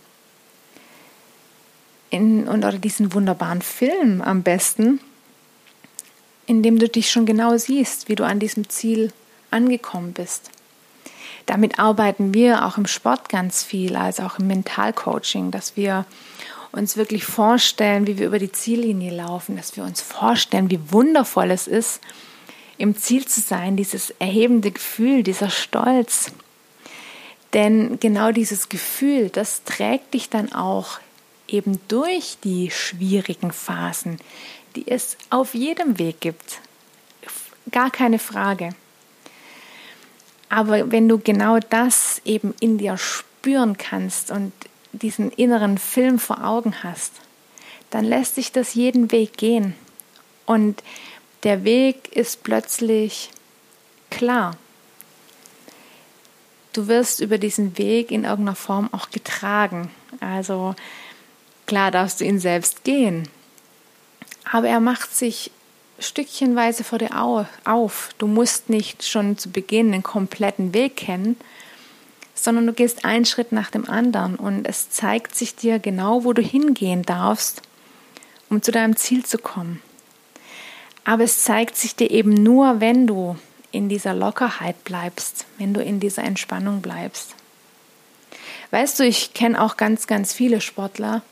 in, 2.11 2.49
und 2.49 2.64
oder 2.64 2.78
diesen 2.78 3.12
wunderbaren 3.12 3.62
Film 3.62 4.23
am 4.23 4.42
besten, 4.42 5.00
in 6.47 6.62
dem 6.62 6.78
du 6.78 6.88
dich 6.88 7.11
schon 7.11 7.26
genau 7.26 7.56
siehst, 7.56 8.09
wie 8.09 8.14
du 8.14 8.25
an 8.25 8.38
diesem 8.38 8.68
Ziel 8.68 9.12
angekommen 9.50 10.12
bist. 10.12 10.50
Damit 11.47 11.78
arbeiten 11.78 12.33
wir 12.33 12.64
auch 12.64 12.78
im 12.78 12.87
Sport 12.87 13.28
ganz 13.28 13.62
viel, 13.62 13.97
also 13.97 14.23
auch 14.23 14.38
im 14.38 14.47
Mentalcoaching, 14.47 15.50
dass 15.50 15.76
wir 15.76 16.06
uns 16.73 16.97
wirklich 16.97 17.25
vorstellen, 17.25 18.06
wie 18.06 18.18
wir 18.18 18.26
über 18.26 18.38
die 18.38 18.52
Ziellinie 18.52 19.14
laufen, 19.14 19.56
dass 19.56 19.76
wir 19.76 19.85
uns 19.85 20.00
vorstellen, 20.00 20.71
wie 20.71 20.80
wundervoll 20.90 21.50
es 21.50 21.66
ist, 21.66 22.00
im 22.78 22.97
Ziel 22.97 23.26
zu 23.26 23.40
sein, 23.40 23.76
dieses 23.76 24.11
erhebende 24.19 24.71
Gefühl, 24.71 25.23
dieser 25.23 25.50
Stolz. 25.50 26.33
Denn 27.52 28.00
genau 28.00 28.33
dieses 28.33 28.69
Gefühl, 28.69 29.31
das 29.31 29.62
trägt 29.64 30.14
dich 30.14 30.28
dann 30.28 30.52
auch 30.52 30.99
eben 31.47 31.78
durch 31.88 32.37
die 32.43 32.71
schwierigen 32.71 33.52
Phasen, 33.52 34.19
die 34.75 34.88
es 34.88 35.16
auf 35.31 35.54
jedem 35.54 35.99
Weg 35.99 36.21
gibt. 36.21 36.61
Gar 37.71 37.90
keine 37.90 38.19
Frage. 38.19 38.71
Aber 40.49 40.91
wenn 40.91 41.08
du 41.08 41.19
genau 41.19 41.58
das 41.58 42.21
eben 42.25 42.54
in 42.60 42.78
dir 42.78 42.97
spüren 42.97 43.76
kannst 43.78 44.30
und 44.30 44.52
diesen 44.93 45.30
inneren 45.32 45.78
Film 45.78 46.19
vor 46.19 46.45
Augen 46.45 46.82
hast, 46.82 47.13
dann 47.91 48.04
lässt 48.04 48.34
sich 48.34 48.52
das 48.52 48.75
jeden 48.75 49.13
Weg 49.13 49.37
gehen. 49.37 49.75
Und 50.47 50.82
der 51.45 51.65
Weg 51.65 52.17
ist 52.17 52.43
plötzlich 52.43 53.30
klar. 54.11 54.57
Du 56.73 56.89
wirst 56.89 57.21
über 57.21 57.39
diesen 57.39 57.78
Weg 57.78 58.11
in 58.11 58.25
irgendeiner 58.25 58.57
Form 58.57 58.89
auch 58.93 59.11
getragen. 59.11 59.91
Also 60.21 60.75
klar 61.67 61.91
darfst 61.91 62.21
du 62.21 62.25
ihn 62.25 62.41
selbst 62.41 62.83
gehen. 62.83 63.28
Aber 64.50 64.69
er 64.69 64.80
macht 64.80 65.15
sich 65.15 65.52
stückchenweise 65.99 66.83
vor 66.83 66.99
dir 66.99 67.17
auf. 67.65 68.11
Du 68.19 68.26
musst 68.26 68.69
nicht 68.69 69.04
schon 69.04 69.39
zu 69.39 69.50
Beginn 69.50 69.93
den 69.93 70.02
kompletten 70.02 70.75
Weg 70.75 70.97
kennen, 70.97 71.37
sondern 72.35 72.67
du 72.67 72.73
gehst 72.73 73.04
einen 73.04 73.25
Schritt 73.25 73.52
nach 73.52 73.71
dem 73.71 73.89
anderen 73.89 74.35
und 74.35 74.67
es 74.67 74.91
zeigt 74.91 75.37
sich 75.37 75.54
dir 75.54 75.78
genau, 75.78 76.25
wo 76.25 76.33
du 76.33 76.43
hingehen 76.43 77.02
darfst, 77.02 77.63
um 78.50 78.61
zu 78.61 78.73
deinem 78.73 78.97
Ziel 78.97 79.25
zu 79.25 79.39
kommen. 79.39 79.80
Aber 81.04 81.25
es 81.25 81.45
zeigt 81.45 81.76
sich 81.76 81.95
dir 81.95 82.10
eben 82.10 82.32
nur, 82.32 82.80
wenn 82.80 83.06
du 83.06 83.36
in 83.71 83.88
dieser 83.88 84.14
Lockerheit 84.14 84.84
bleibst, 84.84 85.47
wenn 85.58 85.75
du 85.75 85.82
in 85.82 86.00
dieser 86.00 86.25
Entspannung 86.25 86.80
bleibst. 86.80 87.34
Weißt 88.71 88.99
du, 88.99 89.04
ich 89.04 89.34
kenne 89.34 89.60
auch 89.60 89.76
ganz, 89.76 90.06
ganz 90.06 90.32
viele 90.32 90.60
Sportler, 90.60 91.23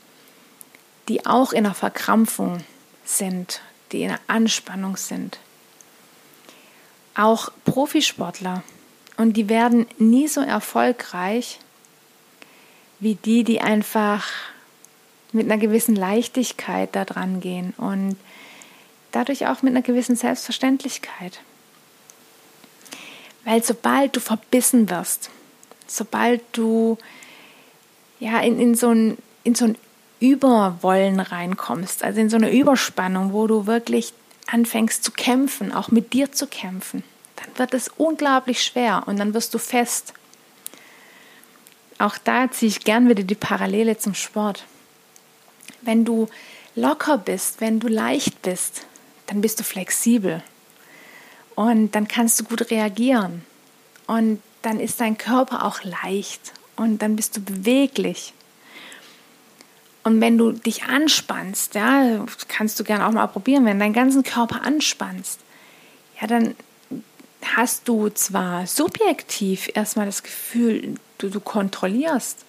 die 1.08 1.26
auch 1.26 1.52
in 1.52 1.64
einer 1.64 1.74
Verkrampfung 1.74 2.64
sind, 3.04 3.60
die 3.90 4.02
in 4.02 4.10
einer 4.10 4.20
Anspannung 4.26 4.96
sind. 4.96 5.38
Auch 7.14 7.50
Profisportler. 7.64 8.62
Und 9.16 9.36
die 9.36 9.48
werden 9.48 9.86
nie 9.98 10.28
so 10.28 10.40
erfolgreich 10.40 11.58
wie 13.00 13.16
die, 13.16 13.44
die 13.44 13.60
einfach 13.60 14.28
mit 15.32 15.46
einer 15.46 15.58
gewissen 15.58 15.96
Leichtigkeit 15.96 16.94
da 16.94 17.04
dran 17.04 17.40
gehen 17.40 17.74
und 17.76 18.16
dadurch 19.12 19.46
auch 19.46 19.62
mit 19.62 19.72
einer 19.72 19.82
gewissen 19.82 20.16
Selbstverständlichkeit. 20.16 21.40
Weil 23.44 23.62
sobald 23.62 24.16
du 24.16 24.20
verbissen 24.20 24.90
wirst, 24.90 25.30
sobald 25.86 26.42
du 26.52 26.98
ja 28.20 28.40
in, 28.40 28.58
in 28.60 28.74
so 28.74 28.90
ein, 28.90 29.18
in 29.44 29.54
so 29.54 29.66
ein 29.66 29.78
Überwollen 30.20 31.20
reinkommst, 31.20 32.04
also 32.04 32.20
in 32.20 32.30
so 32.30 32.36
eine 32.36 32.52
Überspannung, 32.52 33.32
wo 33.32 33.46
du 33.46 33.66
wirklich 33.66 34.12
anfängst 34.46 35.02
zu 35.02 35.10
kämpfen, 35.12 35.72
auch 35.72 35.90
mit 35.90 36.12
dir 36.12 36.32
zu 36.32 36.46
kämpfen, 36.46 37.02
dann 37.36 37.58
wird 37.58 37.74
es 37.74 37.88
unglaublich 37.96 38.62
schwer 38.62 39.04
und 39.06 39.18
dann 39.18 39.34
wirst 39.34 39.52
du 39.54 39.58
fest. 39.58 40.14
Auch 41.98 42.18
da 42.18 42.50
ziehe 42.50 42.68
ich 42.68 42.84
gern 42.84 43.08
wieder 43.08 43.22
die 43.22 43.34
Parallele 43.34 43.98
zum 43.98 44.14
Sport. 44.14 44.64
Wenn 45.80 46.04
du 46.04 46.28
locker 46.74 47.18
bist, 47.18 47.60
wenn 47.60 47.80
du 47.80 47.88
leicht 47.88 48.42
bist, 48.42 48.86
dann 49.26 49.40
bist 49.40 49.60
du 49.60 49.64
flexibel. 49.64 50.42
Und 51.54 51.94
dann 51.94 52.08
kannst 52.08 52.40
du 52.40 52.44
gut 52.44 52.70
reagieren. 52.70 53.42
Und 54.06 54.42
dann 54.62 54.80
ist 54.80 55.00
dein 55.00 55.18
Körper 55.18 55.64
auch 55.64 55.82
leicht. 55.84 56.52
Und 56.76 57.02
dann 57.02 57.16
bist 57.16 57.36
du 57.36 57.40
beweglich. 57.40 58.32
Und 60.04 60.20
wenn 60.20 60.36
du 60.36 60.52
dich 60.52 60.84
anspannst, 60.84 61.74
ja, 61.74 62.24
kannst 62.48 62.80
du 62.80 62.84
gerne 62.84 63.06
auch 63.06 63.12
mal 63.12 63.26
probieren, 63.28 63.64
wenn 63.66 63.78
deinen 63.78 63.92
ganzen 63.92 64.24
Körper 64.24 64.62
anspannst, 64.62 65.40
ja, 66.20 66.26
dann 66.26 66.56
hast 67.56 67.88
du 67.88 68.08
zwar 68.08 68.66
subjektiv 68.66 69.70
erstmal 69.74 70.06
das 70.06 70.22
Gefühl, 70.22 70.94
du, 71.18 71.28
du 71.28 71.40
kontrollierst, 71.40 72.44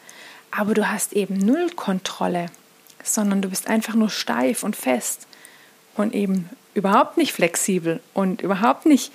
aber 0.52 0.74
du 0.74 0.90
hast 0.90 1.14
eben 1.14 1.38
null 1.38 1.70
Kontrolle, 1.72 2.48
sondern 3.04 3.42
du 3.42 3.50
bist 3.50 3.68
einfach 3.68 3.96
nur 3.96 4.10
steif 4.10 4.64
und 4.64 4.76
fest 4.76 5.28
und 5.96 6.14
eben 6.14 6.50
überhaupt 6.74 7.18
nicht 7.18 7.34
flexibel 7.34 8.02
und 8.14 8.42
überhaupt 8.42 8.86
nicht 8.86 9.12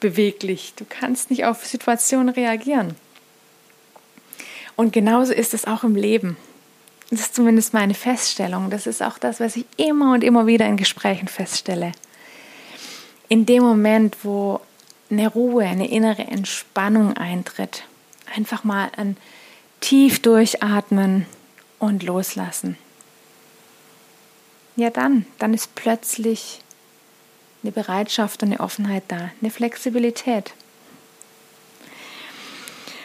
beweglich. 0.00 0.74
Du 0.76 0.84
kannst 0.88 1.30
nicht 1.30 1.44
auf 1.44 1.66
Situationen 1.66 2.28
reagieren. 2.28 2.94
Und 4.76 4.92
genauso 4.92 5.32
ist 5.32 5.54
es 5.54 5.66
auch 5.66 5.82
im 5.82 5.96
Leben. 5.96 6.36
Das 7.10 7.20
ist 7.20 7.34
zumindest 7.34 7.72
meine 7.72 7.94
Feststellung. 7.94 8.70
Das 8.70 8.86
ist 8.86 9.02
auch 9.02 9.18
das, 9.18 9.40
was 9.40 9.56
ich 9.56 9.64
immer 9.76 10.12
und 10.12 10.22
immer 10.22 10.46
wieder 10.46 10.66
in 10.66 10.76
Gesprächen 10.76 11.26
feststelle. 11.26 11.92
In 13.28 13.46
dem 13.46 13.62
Moment, 13.62 14.18
wo 14.22 14.60
eine 15.10 15.28
Ruhe, 15.28 15.64
eine 15.64 15.90
innere 15.90 16.22
Entspannung 16.22 17.16
eintritt, 17.16 17.84
einfach 18.34 18.62
mal 18.62 18.90
ein 18.96 19.16
tief 19.80 20.20
durchatmen 20.20 21.26
und 21.78 22.02
loslassen. 22.02 22.76
Ja, 24.76 24.90
dann, 24.90 25.26
dann 25.38 25.54
ist 25.54 25.74
plötzlich 25.74 26.60
eine 27.62 27.72
Bereitschaft 27.72 28.42
und 28.42 28.52
eine 28.52 28.60
Offenheit 28.60 29.04
da, 29.08 29.30
eine 29.40 29.50
Flexibilität. 29.50 30.52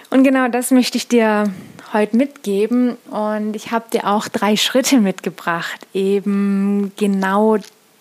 Und 0.09 0.23
genau 0.23 0.47
das 0.47 0.69
möchte 0.69 0.97
ich 0.97 1.07
dir 1.07 1.51
heute 1.91 2.15
mitgeben. 2.15 2.97
Und 3.09 3.55
ich 3.55 3.71
habe 3.71 3.85
dir 3.91 4.07
auch 4.07 4.27
drei 4.27 4.57
Schritte 4.57 4.99
mitgebracht, 4.99 5.87
eben 5.93 6.91
genau 6.97 7.57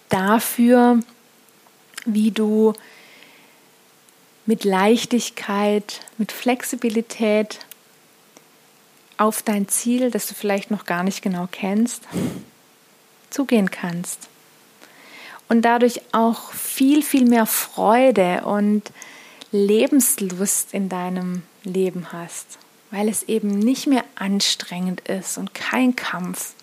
dafür, 0.08 1.00
wie 2.04 2.30
du 2.30 2.74
mit 4.44 4.64
Leichtigkeit, 4.64 6.00
mit 6.18 6.32
Flexibilität 6.32 7.60
auf 9.16 9.42
dein 9.42 9.68
Ziel, 9.68 10.10
das 10.10 10.26
du 10.26 10.34
vielleicht 10.34 10.70
noch 10.70 10.84
gar 10.84 11.04
nicht 11.04 11.22
genau 11.22 11.48
kennst, 11.50 12.02
zugehen 13.30 13.70
kannst. 13.70 14.28
Und 15.52 15.66
dadurch 15.66 16.00
auch 16.12 16.50
viel, 16.52 17.02
viel 17.02 17.26
mehr 17.26 17.44
Freude 17.44 18.40
und 18.46 18.90
Lebenslust 19.50 20.72
in 20.72 20.88
deinem 20.88 21.42
Leben 21.62 22.10
hast, 22.10 22.58
weil 22.90 23.06
es 23.06 23.24
eben 23.24 23.58
nicht 23.58 23.86
mehr 23.86 24.02
anstrengend 24.14 25.02
ist 25.02 25.36
und 25.36 25.52
kein 25.52 25.94
Kampf, 25.94 26.54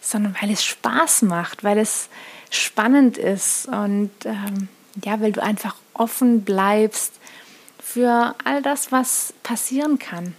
sondern 0.00 0.34
weil 0.40 0.50
es 0.50 0.64
Spaß 0.64 1.22
macht, 1.22 1.62
weil 1.62 1.78
es 1.78 2.08
spannend 2.50 3.18
ist 3.18 3.68
und 3.68 4.10
ähm, 4.24 4.66
ja, 5.04 5.20
weil 5.20 5.30
du 5.30 5.40
einfach 5.40 5.76
offen 5.94 6.42
bleibst 6.42 7.12
für 7.78 8.34
all 8.42 8.62
das, 8.62 8.90
was 8.90 9.32
passieren 9.44 10.00
kann 10.00 10.34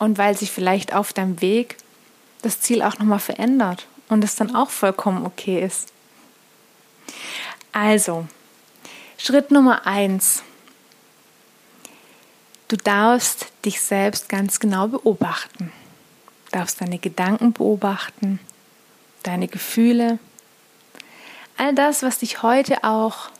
und 0.00 0.18
weil 0.18 0.36
sich 0.36 0.50
vielleicht 0.50 0.92
auf 0.92 1.12
deinem 1.12 1.40
Weg 1.40 1.76
das 2.42 2.60
Ziel 2.60 2.82
auch 2.82 2.98
nochmal 2.98 3.20
verändert 3.20 3.86
und 4.08 4.24
es 4.24 4.34
dann 4.34 4.56
auch 4.56 4.70
vollkommen 4.70 5.24
okay 5.24 5.64
ist. 5.64 5.92
Also, 7.72 8.26
Schritt 9.16 9.50
Nummer 9.50 9.86
eins. 9.86 10.42
Du 12.68 12.76
darfst 12.76 13.46
dich 13.64 13.80
selbst 13.80 14.28
ganz 14.28 14.60
genau 14.60 14.88
beobachten. 14.88 15.72
Du 16.46 16.58
darfst 16.58 16.80
deine 16.82 16.98
Gedanken 16.98 17.52
beobachten, 17.52 18.40
deine 19.22 19.48
Gefühle, 19.48 20.18
all 21.56 21.74
das, 21.74 22.02
was 22.02 22.18
dich 22.18 22.42
heute 22.42 22.84
auch 22.84 23.30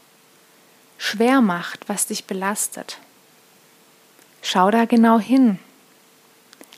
schwer 0.97 1.41
macht, 1.41 1.89
was 1.89 2.07
dich 2.07 2.25
belastet. 2.25 2.99
Schau 4.41 4.71
da 4.71 4.87
genau 4.87 5.19
hin. 5.19 5.59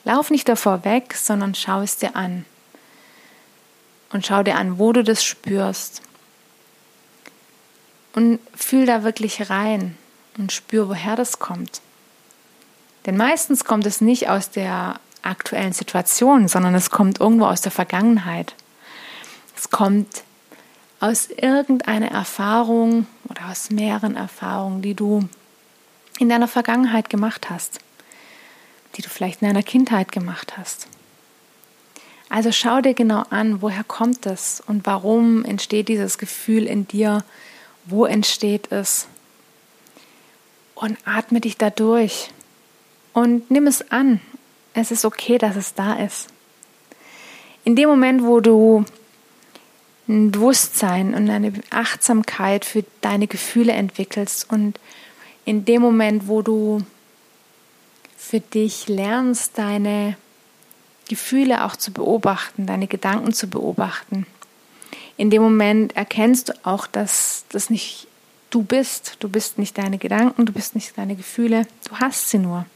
Lauf 0.04 0.30
nicht 0.30 0.48
davor 0.48 0.84
weg, 0.84 1.14
sondern 1.14 1.54
schau 1.54 1.82
es 1.82 1.98
dir 1.98 2.16
an. 2.16 2.44
Und 4.12 4.26
schau 4.26 4.42
dir 4.42 4.56
an, 4.56 4.78
wo 4.78 4.92
du 4.92 5.04
das 5.04 5.24
spürst. 5.24 6.02
Und 8.14 8.38
fühl 8.54 8.86
da 8.86 9.02
wirklich 9.02 9.50
rein 9.50 9.96
und 10.38 10.52
spür, 10.52 10.88
woher 10.88 11.16
das 11.16 11.38
kommt. 11.38 11.80
Denn 13.06 13.16
meistens 13.16 13.64
kommt 13.64 13.86
es 13.86 14.00
nicht 14.00 14.28
aus 14.28 14.50
der 14.50 15.00
aktuellen 15.22 15.72
Situation, 15.72 16.48
sondern 16.48 16.74
es 16.74 16.90
kommt 16.90 17.20
irgendwo 17.20 17.46
aus 17.46 17.60
der 17.60 17.72
Vergangenheit. 17.72 18.54
Es 19.56 19.70
kommt 19.70 20.22
aus 21.00 21.28
irgendeiner 21.28 22.10
Erfahrung 22.10 23.06
oder 23.28 23.50
aus 23.50 23.70
mehreren 23.70 24.16
Erfahrungen, 24.16 24.80
die 24.80 24.94
du 24.94 25.28
in 26.18 26.28
deiner 26.28 26.48
Vergangenheit 26.48 27.10
gemacht 27.10 27.50
hast, 27.50 27.80
die 28.96 29.02
du 29.02 29.08
vielleicht 29.08 29.42
in 29.42 29.48
deiner 29.48 29.62
Kindheit 29.62 30.12
gemacht 30.12 30.56
hast. 30.56 30.86
Also 32.30 32.52
schau 32.52 32.80
dir 32.80 32.94
genau 32.94 33.24
an, 33.30 33.60
woher 33.60 33.84
kommt 33.84 34.26
es 34.26 34.62
und 34.66 34.86
warum 34.86 35.44
entsteht 35.44 35.88
dieses 35.88 36.18
Gefühl 36.18 36.64
in 36.64 36.88
dir, 36.88 37.22
wo 37.86 38.04
entsteht 38.06 38.72
es 38.72 39.08
und 40.74 40.98
atme 41.04 41.40
dich 41.40 41.56
dadurch 41.56 42.30
und 43.12 43.50
nimm 43.50 43.66
es 43.66 43.90
an. 43.90 44.20
Es 44.74 44.90
ist 44.90 45.04
okay, 45.04 45.38
dass 45.38 45.56
es 45.56 45.74
da 45.74 45.94
ist. 45.94 46.28
In 47.64 47.76
dem 47.76 47.88
Moment, 47.88 48.22
wo 48.24 48.40
du 48.40 48.84
ein 50.08 50.30
Bewusstsein 50.30 51.14
und 51.14 51.30
eine 51.30 51.52
Achtsamkeit 51.70 52.64
für 52.64 52.84
deine 53.00 53.26
Gefühle 53.26 53.72
entwickelst 53.72 54.50
und 54.50 54.78
in 55.44 55.64
dem 55.64 55.80
Moment, 55.80 56.28
wo 56.28 56.42
du 56.42 56.82
für 58.16 58.40
dich 58.40 58.88
lernst, 58.88 59.56
deine 59.56 60.16
Gefühle 61.08 61.64
auch 61.64 61.76
zu 61.76 61.92
beobachten, 61.92 62.66
deine 62.66 62.86
Gedanken 62.86 63.32
zu 63.32 63.48
beobachten, 63.48 64.26
in 65.16 65.30
dem 65.30 65.42
Moment 65.42 65.96
erkennst 65.96 66.48
du 66.48 66.52
auch, 66.64 66.86
dass 66.86 67.44
das 67.50 67.70
nicht 67.70 68.08
du 68.50 68.62
bist. 68.62 69.16
Du 69.20 69.28
bist 69.28 69.58
nicht 69.58 69.78
deine 69.78 69.98
Gedanken, 69.98 70.46
du 70.46 70.52
bist 70.52 70.74
nicht 70.74 70.96
deine 70.96 71.16
Gefühle, 71.16 71.66
du 71.88 71.96
hast 71.96 72.30
sie 72.30 72.38
nur. 72.38 72.66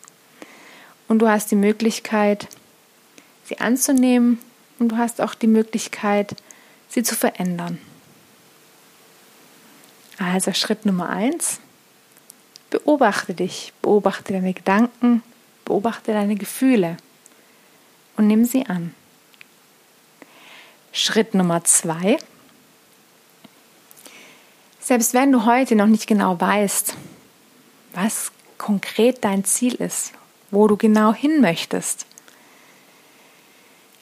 Und 1.08 1.20
du 1.20 1.28
hast 1.28 1.50
die 1.50 1.56
Möglichkeit, 1.56 2.48
sie 3.44 3.58
anzunehmen 3.58 4.38
und 4.78 4.90
du 4.90 4.96
hast 4.96 5.20
auch 5.20 5.34
die 5.34 5.46
Möglichkeit, 5.46 6.36
sie 6.88 7.02
zu 7.02 7.14
verändern. 7.14 7.78
Also 10.18 10.52
Schritt 10.52 10.84
Nummer 10.84 11.08
eins, 11.08 11.60
beobachte 12.70 13.34
dich, 13.34 13.72
beobachte 13.82 14.32
deine 14.32 14.52
Gedanken, 14.52 15.22
beobachte 15.64 16.12
deine 16.12 16.34
Gefühle 16.34 16.96
und 18.16 18.26
nimm 18.26 18.44
sie 18.44 18.66
an. 18.66 18.94
Schritt 20.98 21.32
Nummer 21.32 21.62
zwei, 21.62 22.18
selbst 24.80 25.14
wenn 25.14 25.30
du 25.30 25.44
heute 25.44 25.76
noch 25.76 25.86
nicht 25.86 26.08
genau 26.08 26.40
weißt, 26.40 26.94
was 27.92 28.32
konkret 28.58 29.22
dein 29.22 29.44
Ziel 29.44 29.74
ist, 29.74 30.10
wo 30.50 30.66
du 30.66 30.76
genau 30.76 31.14
hin 31.14 31.40
möchtest, 31.40 32.04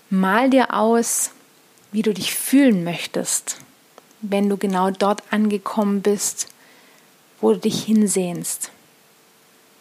mal 0.09 0.49
dir 0.49 0.73
aus, 0.73 1.33
wie 1.93 2.01
du 2.01 2.15
dich 2.15 2.35
fühlen 2.35 2.83
möchtest, 2.83 3.59
wenn 4.23 4.49
du 4.49 4.57
genau 4.57 4.91
dort 4.91 5.23
angekommen 5.31 6.01
bist, 6.01 6.49
wo 7.43 7.53
du 7.53 7.59
dich 7.59 7.85
hinsehnst. 7.85 8.71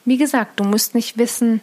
Wie 0.04 0.18
gesagt, 0.18 0.60
du 0.60 0.66
musst 0.66 0.94
nicht 0.94 1.18
wissen, 1.18 1.62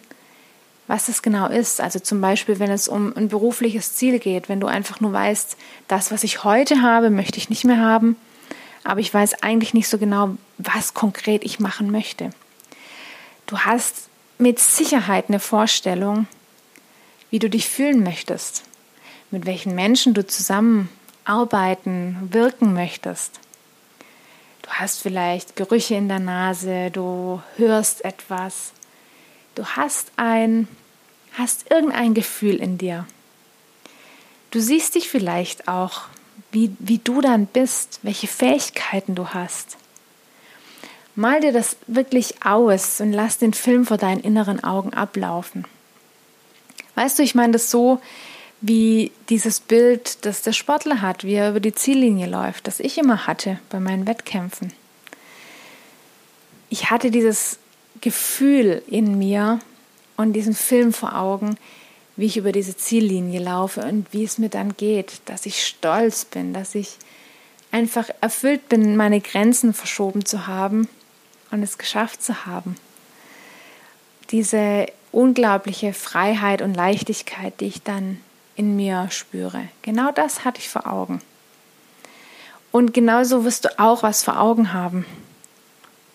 was 0.92 1.08
es 1.08 1.22
genau 1.22 1.46
ist. 1.46 1.80
Also 1.80 1.98
zum 1.98 2.20
Beispiel, 2.20 2.58
wenn 2.58 2.70
es 2.70 2.86
um 2.86 3.16
ein 3.16 3.28
berufliches 3.28 3.94
Ziel 3.94 4.18
geht, 4.18 4.48
wenn 4.48 4.60
du 4.60 4.66
einfach 4.66 5.00
nur 5.00 5.12
weißt, 5.12 5.56
das, 5.88 6.10
was 6.10 6.22
ich 6.22 6.44
heute 6.44 6.82
habe, 6.82 7.08
möchte 7.08 7.38
ich 7.38 7.48
nicht 7.48 7.64
mehr 7.64 7.78
haben, 7.78 8.16
aber 8.84 9.00
ich 9.00 9.12
weiß 9.12 9.42
eigentlich 9.42 9.72
nicht 9.72 9.88
so 9.88 9.96
genau, 9.96 10.36
was 10.58 10.92
konkret 10.92 11.44
ich 11.44 11.60
machen 11.60 11.90
möchte. 11.90 12.30
Du 13.46 13.58
hast 13.58 14.08
mit 14.38 14.58
Sicherheit 14.58 15.26
eine 15.28 15.40
Vorstellung, 15.40 16.26
wie 17.30 17.38
du 17.38 17.48
dich 17.48 17.68
fühlen 17.68 18.02
möchtest 18.02 18.64
mit 19.32 19.46
welchen 19.46 19.74
Menschen 19.74 20.14
du 20.14 20.24
zusammen 20.24 20.88
arbeiten, 21.24 22.28
wirken 22.30 22.74
möchtest. 22.74 23.40
Du 24.60 24.68
hast 24.70 25.00
vielleicht 25.00 25.56
Gerüche 25.56 25.94
in 25.94 26.08
der 26.08 26.18
Nase, 26.18 26.90
du 26.90 27.42
hörst 27.56 28.04
etwas, 28.04 28.72
du 29.54 29.64
hast 29.64 30.12
ein, 30.16 30.68
hast 31.36 31.70
irgendein 31.70 32.14
Gefühl 32.14 32.56
in 32.56 32.78
dir. 32.78 33.06
Du 34.50 34.60
siehst 34.60 34.94
dich 34.94 35.08
vielleicht 35.08 35.68
auch, 35.68 36.02
wie, 36.50 36.74
wie 36.78 36.98
du 36.98 37.20
dann 37.20 37.46
bist, 37.46 38.00
welche 38.02 38.26
Fähigkeiten 38.26 39.14
du 39.14 39.28
hast. 39.28 39.78
Mal 41.14 41.40
dir 41.40 41.52
das 41.52 41.76
wirklich 41.86 42.44
aus 42.44 43.00
und 43.00 43.12
lass 43.12 43.38
den 43.38 43.54
Film 43.54 43.86
vor 43.86 43.98
deinen 43.98 44.20
inneren 44.20 44.62
Augen 44.62 44.94
ablaufen. 44.94 45.66
Weißt 46.94 47.18
du, 47.18 47.22
ich 47.22 47.34
meine 47.34 47.52
das 47.52 47.70
so, 47.70 48.00
wie 48.60 49.10
dieses 49.28 49.60
Bild, 49.60 50.24
das 50.24 50.42
der 50.42 50.52
Sportler 50.52 51.02
hat, 51.02 51.24
wie 51.24 51.34
er 51.34 51.50
über 51.50 51.60
die 51.60 51.74
Ziellinie 51.74 52.26
läuft, 52.26 52.66
das 52.66 52.80
ich 52.80 52.96
immer 52.96 53.26
hatte 53.26 53.58
bei 53.70 53.80
meinen 53.80 54.06
Wettkämpfen. 54.06 54.72
Ich 56.70 56.90
hatte 56.90 57.10
dieses 57.10 57.58
Gefühl 58.00 58.82
in 58.86 59.18
mir 59.18 59.60
und 60.22 60.32
diesen 60.32 60.54
Film 60.54 60.92
vor 60.92 61.16
Augen, 61.16 61.56
wie 62.16 62.26
ich 62.26 62.36
über 62.36 62.52
diese 62.52 62.76
Ziellinie 62.76 63.40
laufe 63.40 63.80
und 63.82 64.06
wie 64.12 64.24
es 64.24 64.38
mir 64.38 64.48
dann 64.48 64.76
geht, 64.76 65.20
dass 65.26 65.46
ich 65.46 65.66
stolz 65.66 66.24
bin, 66.24 66.54
dass 66.54 66.74
ich 66.74 66.96
einfach 67.70 68.08
erfüllt 68.20 68.68
bin, 68.68 68.96
meine 68.96 69.20
Grenzen 69.20 69.74
verschoben 69.74 70.24
zu 70.24 70.46
haben 70.46 70.88
und 71.50 71.62
es 71.62 71.78
geschafft 71.78 72.22
zu 72.22 72.46
haben. 72.46 72.76
Diese 74.30 74.86
unglaubliche 75.10 75.92
Freiheit 75.92 76.62
und 76.62 76.74
Leichtigkeit, 76.74 77.60
die 77.60 77.66
ich 77.66 77.82
dann 77.82 78.18
in 78.56 78.76
mir 78.76 79.08
spüre. 79.10 79.68
Genau 79.82 80.12
das 80.12 80.44
hatte 80.44 80.60
ich 80.60 80.68
vor 80.68 80.86
Augen. 80.86 81.20
Und 82.70 82.94
genauso 82.94 83.44
wirst 83.44 83.64
du 83.64 83.78
auch 83.78 84.02
was 84.02 84.22
vor 84.24 84.40
Augen 84.40 84.72
haben. 84.72 85.04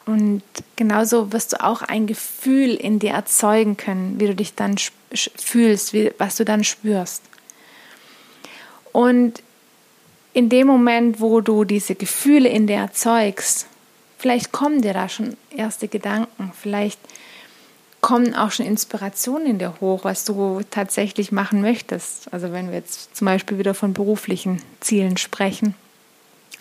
Und 0.07 0.41
genauso 0.77 1.33
wirst 1.33 1.53
du 1.53 1.63
auch 1.63 1.81
ein 1.81 2.07
Gefühl 2.07 2.73
in 2.73 2.97
dir 2.99 3.11
erzeugen 3.11 3.75
können, 3.75 4.19
wie 4.19 4.27
du 4.27 4.35
dich 4.35 4.55
dann 4.55 4.75
fühlst, 5.11 5.91
wie, 5.91 6.13
was 6.17 6.37
du 6.37 6.45
dann 6.45 6.63
spürst. 6.63 7.23
Und 8.93 9.43
in 10.33 10.47
dem 10.47 10.65
Moment, 10.65 11.19
wo 11.19 11.41
du 11.41 11.65
diese 11.65 11.95
Gefühle 11.95 12.47
in 12.47 12.67
dir 12.67 12.77
erzeugst, 12.77 13.67
vielleicht 14.17 14.53
kommen 14.53 14.81
dir 14.81 14.93
da 14.93 15.09
schon 15.09 15.35
erste 15.55 15.89
Gedanken, 15.89 16.53
vielleicht 16.57 16.99
kommen 17.99 18.33
auch 18.33 18.51
schon 18.51 18.65
Inspirationen 18.65 19.47
in 19.47 19.59
dir 19.59 19.73
hoch, 19.81 20.05
was 20.05 20.23
du 20.23 20.61
tatsächlich 20.71 21.33
machen 21.33 21.61
möchtest. 21.61 22.31
Also 22.31 22.53
wenn 22.53 22.67
wir 22.67 22.77
jetzt 22.77 23.13
zum 23.13 23.25
Beispiel 23.25 23.57
wieder 23.57 23.73
von 23.73 23.93
beruflichen 23.93 24.61
Zielen 24.79 25.17
sprechen. 25.17 25.75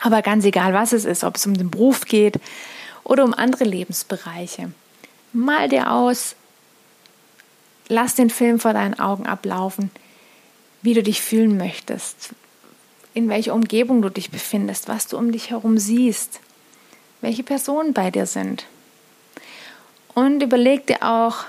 Aber 0.02 0.22
ganz 0.22 0.44
egal, 0.44 0.74
was 0.74 0.92
es 0.92 1.04
ist, 1.04 1.22
ob 1.22 1.37
es 1.37 1.46
um 1.46 1.54
den 1.54 1.70
Beruf 1.70 2.06
geht 2.06 2.40
oder 3.07 3.25
um 3.25 3.35
andere 3.35 3.64
Lebensbereiche. 3.64 4.73
Mal 5.33 5.69
dir 5.69 5.92
aus, 5.92 6.35
lass 7.88 8.16
den 8.16 8.31
Film 8.31 8.59
vor 8.59 8.73
deinen 8.73 8.99
Augen 8.99 9.27
ablaufen, 9.27 9.90
wie 10.83 10.95
du 10.95 11.03
dich 11.03 11.23
fühlen 11.23 11.57
möchtest, 11.57 12.31
in 13.14 13.29
welcher 13.29 13.55
Umgebung 13.55 14.03
du 14.03 14.09
dich 14.09 14.31
befindest, 14.31 14.88
was 14.88 15.07
du 15.07 15.16
um 15.16 15.31
dich 15.31 15.51
herum 15.51 15.79
siehst, 15.79 16.40
welche 17.21 17.45
Personen 17.45 17.92
bei 17.92 18.11
dir 18.11 18.27
sind. 18.27 18.66
Und 20.14 20.42
überleg 20.42 20.87
dir 20.87 21.03
auch, 21.03 21.45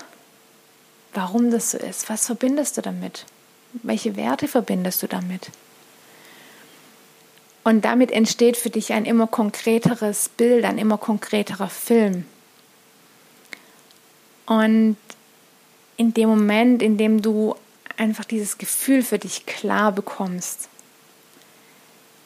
warum 1.12 1.50
das 1.50 1.72
so 1.72 1.78
ist. 1.78 2.08
Was 2.08 2.26
verbindest 2.26 2.76
du 2.76 2.82
damit? 2.82 3.24
Welche 3.82 4.16
Werte 4.16 4.46
verbindest 4.46 5.02
du 5.02 5.08
damit? 5.08 5.50
Und 7.68 7.84
damit 7.84 8.12
entsteht 8.12 8.56
für 8.56 8.70
dich 8.70 8.94
ein 8.94 9.04
immer 9.04 9.26
konkreteres 9.26 10.30
Bild, 10.30 10.64
ein 10.64 10.78
immer 10.78 10.96
konkreterer 10.96 11.68
Film. 11.68 12.24
Und 14.46 14.96
in 15.98 16.14
dem 16.14 16.30
Moment, 16.30 16.80
in 16.80 16.96
dem 16.96 17.20
du 17.20 17.54
einfach 17.98 18.24
dieses 18.24 18.56
Gefühl 18.56 19.02
für 19.02 19.18
dich 19.18 19.44
klar 19.44 19.92
bekommst, 19.92 20.70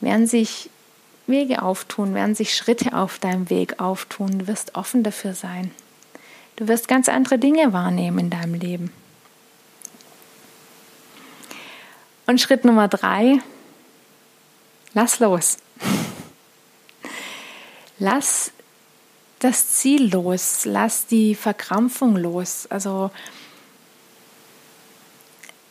werden 0.00 0.28
sich 0.28 0.70
Wege 1.26 1.62
auftun, 1.62 2.14
werden 2.14 2.36
sich 2.36 2.54
Schritte 2.54 2.96
auf 2.96 3.18
deinem 3.18 3.50
Weg 3.50 3.80
auftun. 3.80 4.38
Du 4.38 4.46
wirst 4.46 4.76
offen 4.76 5.02
dafür 5.02 5.34
sein. 5.34 5.72
Du 6.54 6.68
wirst 6.68 6.86
ganz 6.86 7.08
andere 7.08 7.40
Dinge 7.40 7.72
wahrnehmen 7.72 8.20
in 8.20 8.30
deinem 8.30 8.54
Leben. 8.54 8.92
Und 12.26 12.40
Schritt 12.40 12.64
Nummer 12.64 12.86
drei, 12.86 13.40
lass 14.94 15.18
los. 15.20 15.58
Lass 17.98 18.52
das 19.38 19.72
Ziel 19.72 20.12
los, 20.12 20.64
lass 20.64 21.06
die 21.06 21.34
Verkrampfung 21.34 22.16
los. 22.16 22.66
Also 22.70 23.10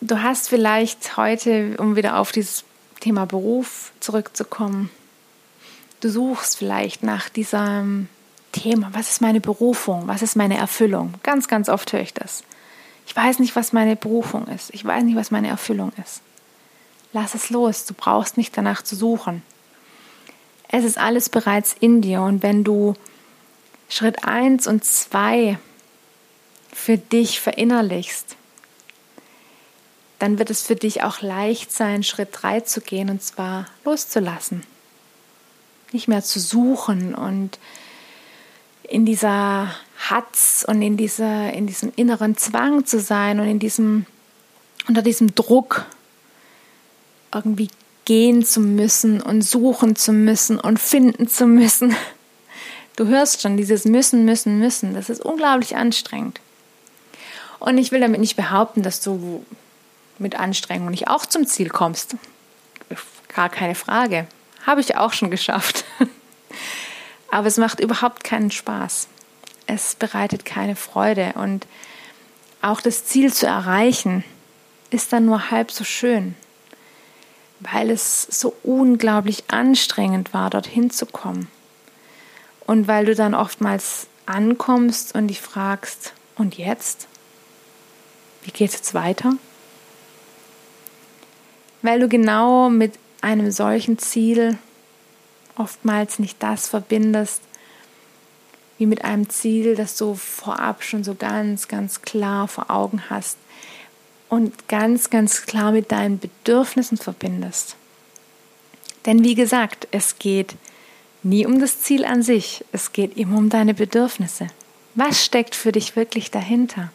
du 0.01 0.21
hast 0.21 0.49
vielleicht 0.49 1.17
heute, 1.17 1.75
um 1.77 1.95
wieder 1.95 2.17
auf 2.17 2.31
dieses 2.31 2.65
Thema 2.99 3.25
Beruf 3.25 3.91
zurückzukommen, 3.99 4.89
du 6.01 6.09
suchst 6.09 6.57
vielleicht 6.57 7.03
nach 7.03 7.29
diesem 7.29 8.09
Thema, 8.51 8.89
was 8.93 9.09
ist 9.09 9.21
meine 9.21 9.39
Berufung, 9.39 10.07
was 10.07 10.21
ist 10.21 10.35
meine 10.35 10.57
Erfüllung. 10.57 11.13
Ganz, 11.23 11.47
ganz 11.47 11.69
oft 11.69 11.93
höre 11.93 12.01
ich 12.01 12.13
das. 12.13 12.43
Ich 13.07 13.15
weiß 13.15 13.39
nicht, 13.39 13.55
was 13.55 13.73
meine 13.73 13.95
Berufung 13.95 14.47
ist. 14.47 14.73
Ich 14.73 14.85
weiß 14.85 15.03
nicht, 15.03 15.15
was 15.15 15.31
meine 15.31 15.47
Erfüllung 15.47 15.91
ist. 16.01 16.21
Lass 17.13 17.35
es 17.35 17.49
los. 17.49 17.85
Du 17.85 17.93
brauchst 17.93 18.37
nicht 18.37 18.55
danach 18.55 18.83
zu 18.83 18.95
suchen. 18.95 19.43
Es 20.69 20.85
ist 20.85 20.97
alles 20.97 21.29
bereits 21.29 21.75
in 21.79 22.01
dir. 22.01 22.21
Und 22.21 22.43
wenn 22.43 22.63
du 22.63 22.93
Schritt 23.89 24.23
1 24.23 24.67
und 24.67 24.85
2 24.85 25.57
für 26.71 26.97
dich 26.97 27.41
verinnerlichst, 27.41 28.37
dann 30.19 30.39
wird 30.39 30.49
es 30.49 30.61
für 30.61 30.75
dich 30.75 31.03
auch 31.03 31.21
leicht 31.21 31.71
sein, 31.71 32.03
Schritt 32.03 32.29
3 32.31 32.61
zu 32.61 32.79
gehen 32.81 33.09
und 33.09 33.23
zwar 33.23 33.65
loszulassen. 33.83 34.63
Nicht 35.91 36.07
mehr 36.07 36.23
zu 36.23 36.39
suchen 36.39 37.15
und 37.15 37.59
in 38.83 39.05
dieser 39.05 39.73
Hatz 39.97 40.63
und 40.67 40.81
in, 40.81 40.95
dieser, 40.95 41.51
in 41.53 41.65
diesem 41.65 41.91
inneren 41.95 42.37
Zwang 42.37 42.85
zu 42.85 42.99
sein 42.99 43.39
und 43.39 43.47
in 43.47 43.59
diesem, 43.59 44.05
unter 44.87 45.01
diesem 45.01 45.33
Druck 45.33 45.85
irgendwie 47.33 47.69
gehen 48.05 48.43
zu 48.43 48.59
müssen 48.59 49.21
und 49.21 49.41
suchen 49.41 49.95
zu 49.95 50.11
müssen 50.11 50.59
und 50.59 50.79
finden 50.79 51.27
zu 51.27 51.45
müssen. 51.45 51.95
Du 52.95 53.07
hörst 53.07 53.41
schon 53.41 53.57
dieses 53.57 53.85
müssen, 53.85 54.25
müssen, 54.25 54.59
müssen. 54.59 54.93
Das 54.93 55.09
ist 55.09 55.23
unglaublich 55.23 55.75
anstrengend. 55.75 56.41
Und 57.59 57.77
ich 57.77 57.91
will 57.91 58.01
damit 58.01 58.19
nicht 58.19 58.35
behaupten, 58.35 58.81
dass 58.81 59.01
du 59.01 59.45
mit 60.17 60.35
Anstrengung 60.35 60.89
nicht 60.89 61.07
auch 61.07 61.25
zum 61.25 61.45
Ziel 61.45 61.69
kommst. 61.69 62.15
Gar 63.33 63.49
keine 63.49 63.75
Frage. 63.75 64.27
Habe 64.65 64.81
ich 64.81 64.97
auch 64.97 65.13
schon 65.13 65.31
geschafft. 65.31 65.85
Aber 67.31 67.47
es 67.47 67.57
macht 67.57 67.79
überhaupt 67.79 68.23
keinen 68.23 68.51
Spaß. 68.51 69.07
Es 69.67 69.95
bereitet 69.95 70.43
keine 70.43 70.75
Freude. 70.75 71.33
Und 71.35 71.65
auch 72.61 72.81
das 72.81 73.05
Ziel 73.05 73.31
zu 73.31 73.47
erreichen, 73.47 74.23
ist 74.89 75.13
dann 75.13 75.25
nur 75.25 75.49
halb 75.49 75.71
so 75.71 75.83
schön, 75.83 76.35
weil 77.61 77.89
es 77.89 78.23
so 78.23 78.53
unglaublich 78.63 79.45
anstrengend 79.47 80.33
war, 80.33 80.49
dorthin 80.49 80.89
zu 80.89 81.05
kommen. 81.05 81.47
Und 82.65 82.87
weil 82.87 83.05
du 83.05 83.15
dann 83.15 83.33
oftmals 83.33 84.07
ankommst 84.25 85.15
und 85.15 85.27
dich 85.27 85.41
fragst, 85.41 86.13
und 86.41 86.57
jetzt? 86.57 87.07
Wie 88.43 88.51
geht 88.51 88.69
es 88.69 88.75
jetzt 88.75 88.93
weiter? 88.93 89.33
Weil 91.81 91.99
du 91.99 92.07
genau 92.07 92.69
mit 92.69 92.93
einem 93.21 93.51
solchen 93.51 93.97
Ziel 93.99 94.57
oftmals 95.55 96.19
nicht 96.19 96.41
das 96.41 96.67
verbindest, 96.67 97.41
wie 98.77 98.87
mit 98.87 99.05
einem 99.05 99.29
Ziel, 99.29 99.75
das 99.75 99.95
du 99.97 100.15
vorab 100.15 100.83
schon 100.83 101.03
so 101.03 101.13
ganz, 101.13 101.67
ganz 101.67 102.01
klar 102.01 102.47
vor 102.47 102.71
Augen 102.71 103.03
hast 103.09 103.37
und 104.31 104.69
ganz, 104.69 105.09
ganz 105.09 105.45
klar 105.45 105.73
mit 105.73 105.91
deinen 105.91 106.17
Bedürfnissen 106.17 106.97
verbindest. 106.97 107.75
Denn 109.05 109.25
wie 109.25 109.35
gesagt, 109.35 109.89
es 109.91 110.19
geht 110.19 110.55
nie 111.21 111.45
um 111.45 111.59
das 111.59 111.81
Ziel 111.81 112.05
an 112.05 112.23
sich, 112.23 112.63
es 112.71 112.93
geht 112.93 113.17
immer 113.17 113.37
um 113.37 113.49
deine 113.49 113.73
Bedürfnisse. 113.73 114.47
Was 114.95 115.25
steckt 115.25 115.53
für 115.53 115.73
dich 115.73 115.97
wirklich 115.97 116.31
dahinter? 116.31 116.93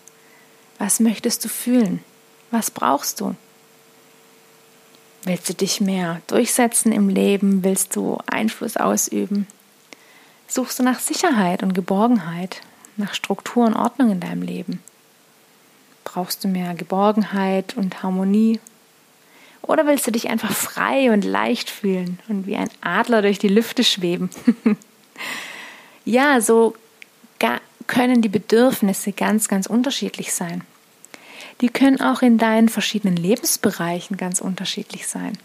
Was 0.78 0.98
möchtest 0.98 1.44
du 1.44 1.50
fühlen? 1.50 2.02
Was 2.50 2.70
brauchst 2.70 3.20
du? 3.20 3.34
Willst 5.24 5.50
du 5.50 5.52
dich 5.52 5.82
mehr 5.82 6.22
durchsetzen 6.28 6.90
im 6.90 7.10
Leben? 7.10 7.62
Willst 7.62 7.96
du 7.96 8.16
Einfluss 8.26 8.78
ausüben? 8.78 9.46
Suchst 10.48 10.78
du 10.78 10.82
nach 10.82 11.00
Sicherheit 11.00 11.62
und 11.62 11.74
Geborgenheit, 11.74 12.62
nach 12.96 13.12
Struktur 13.12 13.66
und 13.66 13.74
Ordnung 13.74 14.12
in 14.12 14.20
deinem 14.20 14.40
Leben? 14.40 14.82
Brauchst 16.06 16.42
du 16.42 16.48
mehr 16.48 16.74
Geborgenheit 16.74 17.76
und 17.76 18.02
Harmonie? 18.02 18.60
Oder 19.60 19.86
willst 19.86 20.06
du 20.06 20.10
dich 20.10 20.30
einfach 20.30 20.52
frei 20.52 21.12
und 21.12 21.24
leicht 21.24 21.68
fühlen 21.68 22.18
und 22.28 22.46
wie 22.46 22.56
ein 22.56 22.70
Adler 22.80 23.20
durch 23.20 23.38
die 23.38 23.48
Lüfte 23.48 23.84
schweben? 23.84 24.30
ja, 26.06 26.40
so 26.40 26.74
können 27.86 28.22
die 28.22 28.28
Bedürfnisse 28.28 29.12
ganz, 29.12 29.48
ganz 29.48 29.66
unterschiedlich 29.66 30.32
sein 30.32 30.62
die 31.60 31.68
können 31.68 32.00
auch 32.00 32.22
in 32.22 32.38
deinen 32.38 32.68
verschiedenen 32.68 33.16
Lebensbereichen 33.16 34.16
ganz 34.16 34.40
unterschiedlich 34.40 35.06
sein. 35.06 35.38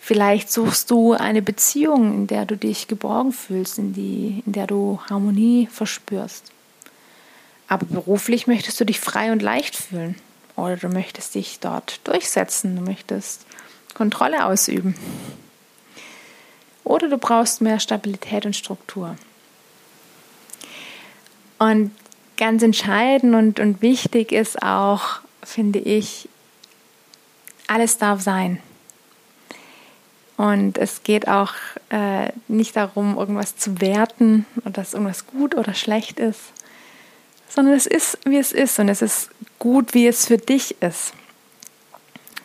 Vielleicht 0.00 0.50
suchst 0.50 0.90
du 0.90 1.12
eine 1.12 1.42
Beziehung, 1.42 2.14
in 2.14 2.26
der 2.26 2.46
du 2.46 2.56
dich 2.56 2.88
geborgen 2.88 3.32
fühlst, 3.32 3.78
in, 3.78 3.92
die, 3.92 4.42
in 4.46 4.52
der 4.52 4.66
du 4.66 5.00
Harmonie 5.08 5.68
verspürst. 5.70 6.50
Aber 7.68 7.86
beruflich 7.86 8.46
möchtest 8.46 8.80
du 8.80 8.84
dich 8.84 8.98
frei 8.98 9.30
und 9.30 9.42
leicht 9.42 9.76
fühlen. 9.76 10.16
Oder 10.56 10.76
du 10.76 10.88
möchtest 10.88 11.34
dich 11.34 11.60
dort 11.60 12.00
durchsetzen, 12.04 12.76
du 12.76 12.82
möchtest 12.82 13.46
Kontrolle 13.94 14.46
ausüben. 14.46 14.96
Oder 16.82 17.08
du 17.08 17.18
brauchst 17.18 17.60
mehr 17.60 17.78
Stabilität 17.78 18.46
und 18.46 18.56
Struktur. 18.56 19.16
Und 21.58 21.90
ganz 22.38 22.62
entscheidend 22.62 23.34
und, 23.34 23.60
und 23.60 23.82
wichtig 23.82 24.32
ist 24.32 24.62
auch, 24.62 25.20
finde 25.42 25.80
ich, 25.80 26.28
alles 27.66 27.98
darf 27.98 28.22
sein. 28.22 28.60
Und 30.36 30.78
es 30.78 31.02
geht 31.02 31.28
auch 31.28 31.52
äh, 31.90 32.30
nicht 32.46 32.76
darum, 32.76 33.18
irgendwas 33.18 33.56
zu 33.56 33.80
werten 33.80 34.46
oder 34.58 34.70
dass 34.70 34.94
irgendwas 34.94 35.26
gut 35.26 35.56
oder 35.56 35.74
schlecht 35.74 36.20
ist, 36.20 36.52
sondern 37.48 37.74
es 37.74 37.86
ist, 37.86 38.18
wie 38.24 38.36
es 38.36 38.52
ist 38.52 38.78
und 38.78 38.88
es 38.88 39.02
ist 39.02 39.30
gut, 39.58 39.94
wie 39.94 40.06
es 40.06 40.26
für 40.26 40.38
dich 40.38 40.80
ist. 40.82 41.12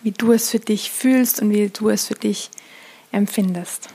Wie 0.02 0.12
du 0.12 0.32
es 0.32 0.50
für 0.50 0.60
dich 0.60 0.92
fühlst 0.92 1.42
und 1.42 1.52
wie 1.52 1.70
du 1.70 1.90
es 1.90 2.08
für 2.08 2.16
dich 2.16 2.50
empfindest. 3.12 3.90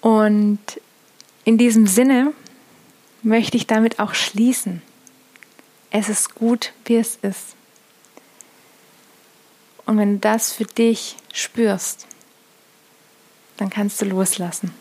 Und 0.00 0.58
in 1.44 1.58
diesem 1.58 1.86
Sinne 1.86 2.32
möchte 3.22 3.56
ich 3.56 3.66
damit 3.66 3.98
auch 3.98 4.14
schließen. 4.14 4.82
Es 5.90 6.08
ist 6.08 6.34
gut, 6.34 6.72
wie 6.84 6.96
es 6.96 7.16
ist. 7.22 7.56
Und 9.86 9.98
wenn 9.98 10.14
du 10.14 10.18
das 10.18 10.52
für 10.52 10.64
dich 10.64 11.16
spürst, 11.32 12.06
dann 13.56 13.70
kannst 13.70 14.00
du 14.00 14.04
loslassen. 14.04 14.74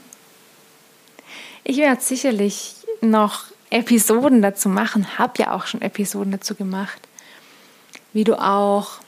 Ich 1.64 1.78
werde 1.78 2.02
sicherlich 2.02 2.76
noch 3.02 3.46
Episoden 3.70 4.42
dazu 4.42 4.70
machen, 4.70 5.18
habe 5.18 5.34
ja 5.38 5.54
auch 5.54 5.66
schon 5.68 5.82
Episoden 5.82 6.32
dazu 6.32 6.56
gemacht, 6.56 7.00
wie 8.14 8.24
du 8.24 8.42
auch 8.42 9.00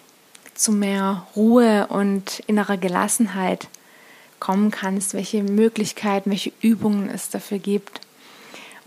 zu 0.53 0.71
mehr 0.71 1.25
Ruhe 1.35 1.87
und 1.87 2.39
innerer 2.47 2.77
Gelassenheit 2.77 3.67
kommen 4.39 4.71
kannst, 4.71 5.13
welche 5.13 5.43
Möglichkeiten, 5.43 6.31
welche 6.31 6.51
Übungen 6.61 7.09
es 7.09 7.29
dafür 7.29 7.59
gibt 7.59 8.01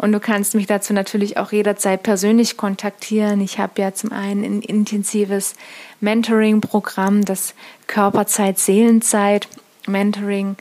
Und 0.03 0.11
du 0.11 0.19
kannst 0.19 0.57
mich 0.57 0.67
dazu 0.67 0.93
natürlich 0.93 1.37
auch 1.37 1.53
jederzeit 1.53 2.03
persönlich 2.03 2.57
kontaktieren. 2.57 3.41
Ich 3.41 3.61
habe 3.61 3.81
ja 3.81 3.95
zum 3.95 4.11
einen 4.11 4.45
ein 4.45 4.63
intensives 4.63 5.55
Mentoring-Programm, 6.01 7.25
das 7.25 7.55
Körperzeit, 7.87 8.59
Seelenzeit 8.59 9.47
Mentoring, 9.87 10.57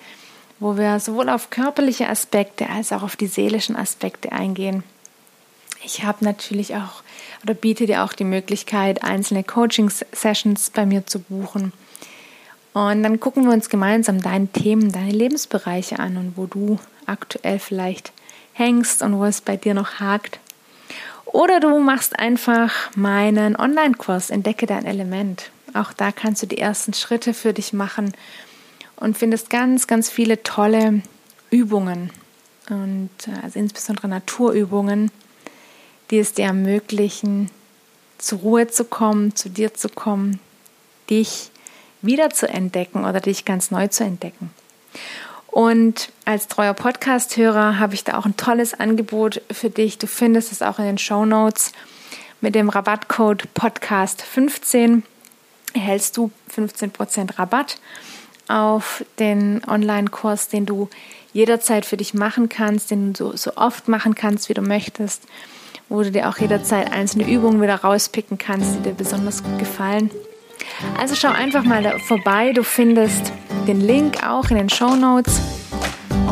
wo 0.59 0.77
wir 0.77 0.99
sowohl 0.99 1.29
auf 1.29 1.49
körperliche 1.49 2.07
Aspekte 2.07 2.69
als 2.69 2.91
auch 2.91 3.01
auf 3.01 3.15
die 3.15 3.25
seelischen 3.25 3.75
Aspekte 3.75 4.31
eingehen. 4.31 4.83
Ich 5.83 6.03
habe 6.03 6.23
natürlich 6.23 6.75
auch 6.75 7.03
oder 7.43 7.53
biete 7.53 7.85
dir 7.85 8.03
auch 8.03 8.13
die 8.13 8.23
Möglichkeit, 8.23 9.03
einzelne 9.03 9.43
Coaching-Sessions 9.43 10.69
bei 10.71 10.85
mir 10.85 11.07
zu 11.07 11.19
buchen. 11.19 11.73
Und 12.73 13.03
dann 13.03 13.19
gucken 13.19 13.45
wir 13.45 13.51
uns 13.51 13.69
gemeinsam 13.69 14.21
deine 14.21 14.47
Themen, 14.47 14.91
deine 14.91 15.11
Lebensbereiche 15.11 15.99
an 15.99 16.17
und 16.17 16.37
wo 16.37 16.45
du 16.45 16.79
aktuell 17.05 17.59
vielleicht 17.59 18.13
hängst 18.53 19.01
und 19.01 19.17
wo 19.17 19.25
es 19.25 19.41
bei 19.41 19.57
dir 19.57 19.73
noch 19.73 19.99
hakt. 19.99 20.39
Oder 21.25 21.59
du 21.59 21.79
machst 21.79 22.19
einfach 22.19 22.95
meinen 22.95 23.55
Online-Kurs 23.55 24.29
Entdecke 24.29 24.67
dein 24.67 24.85
Element. 24.85 25.51
Auch 25.73 25.93
da 25.93 26.11
kannst 26.11 26.43
du 26.43 26.47
die 26.47 26.57
ersten 26.57 26.93
Schritte 26.93 27.33
für 27.33 27.53
dich 27.53 27.73
machen 27.73 28.13
und 28.97 29.17
findest 29.17 29.49
ganz, 29.49 29.87
ganz 29.87 30.09
viele 30.09 30.43
tolle 30.43 31.01
Übungen 31.49 32.11
und 32.69 33.09
äh, 33.27 33.43
also 33.43 33.59
insbesondere 33.59 34.07
Naturübungen, 34.07 35.11
die 36.11 36.19
es 36.19 36.33
dir 36.33 36.45
ermöglichen, 36.45 37.49
zur 38.17 38.39
Ruhe 38.39 38.67
zu 38.67 38.85
kommen, 38.85 39.35
zu 39.35 39.49
dir 39.49 39.73
zu 39.73 39.89
kommen, 39.89 40.39
dich 41.09 41.49
wieder 42.01 42.29
zu 42.29 42.47
entdecken 42.47 43.05
oder 43.05 43.19
dich 43.19 43.45
ganz 43.45 43.71
neu 43.71 43.87
zu 43.87 44.03
entdecken. 44.03 44.51
Und 45.47 46.11
als 46.23 46.47
treuer 46.47 46.73
Podcast-Hörer 46.73 47.79
habe 47.79 47.93
ich 47.93 48.03
da 48.03 48.17
auch 48.17 48.25
ein 48.25 48.37
tolles 48.37 48.73
Angebot 48.73 49.41
für 49.51 49.69
dich. 49.69 49.97
Du 49.97 50.07
findest 50.07 50.51
es 50.51 50.61
auch 50.61 50.79
in 50.79 50.85
den 50.85 50.97
Show 50.97 51.25
Notes. 51.25 51.73
Mit 52.39 52.55
dem 52.55 52.69
Rabattcode 52.69 53.47
Podcast15 53.55 55.03
erhältst 55.73 56.17
du 56.17 56.31
15% 56.55 57.37
Rabatt 57.37 57.79
auf 58.47 59.05
den 59.19 59.61
Online-Kurs, 59.67 60.47
den 60.47 60.65
du 60.65 60.89
jederzeit 61.33 61.85
für 61.85 61.97
dich 61.97 62.13
machen 62.13 62.49
kannst, 62.49 62.91
den 62.91 63.13
du 63.13 63.31
so, 63.31 63.37
so 63.37 63.57
oft 63.57 63.87
machen 63.87 64.15
kannst, 64.15 64.49
wie 64.49 64.53
du 64.53 64.61
möchtest, 64.61 65.23
wo 65.91 66.01
du 66.03 66.09
dir 66.09 66.29
auch 66.29 66.37
jederzeit 66.37 66.91
einzelne 66.91 67.29
Übungen 67.29 67.61
wieder 67.61 67.75
rauspicken 67.75 68.37
kannst, 68.37 68.77
die 68.77 68.83
dir 68.83 68.93
besonders 68.93 69.43
gut 69.43 69.59
gefallen. 69.59 70.09
Also 70.97 71.15
schau 71.15 71.27
einfach 71.27 71.63
mal 71.63 71.99
vorbei. 71.99 72.53
Du 72.53 72.63
findest 72.63 73.33
den 73.67 73.81
Link 73.81 74.25
auch 74.25 74.49
in 74.49 74.57
den 74.57 74.69
Show 74.69 74.95
Notes 74.95 75.41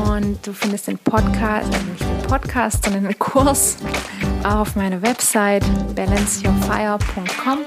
und 0.07 0.39
du 0.47 0.53
findest 0.53 0.87
den 0.87 0.97
Podcast, 0.97 1.73
also 1.73 1.85
nicht 1.91 2.01
den 2.01 2.27
Podcast, 2.27 2.85
sondern 2.85 3.03
den 3.03 3.19
Kurs 3.19 3.77
auch 4.43 4.61
auf 4.61 4.75
meiner 4.77 5.01
Website 5.01 5.65
balanceyourfire.com. 5.93 7.59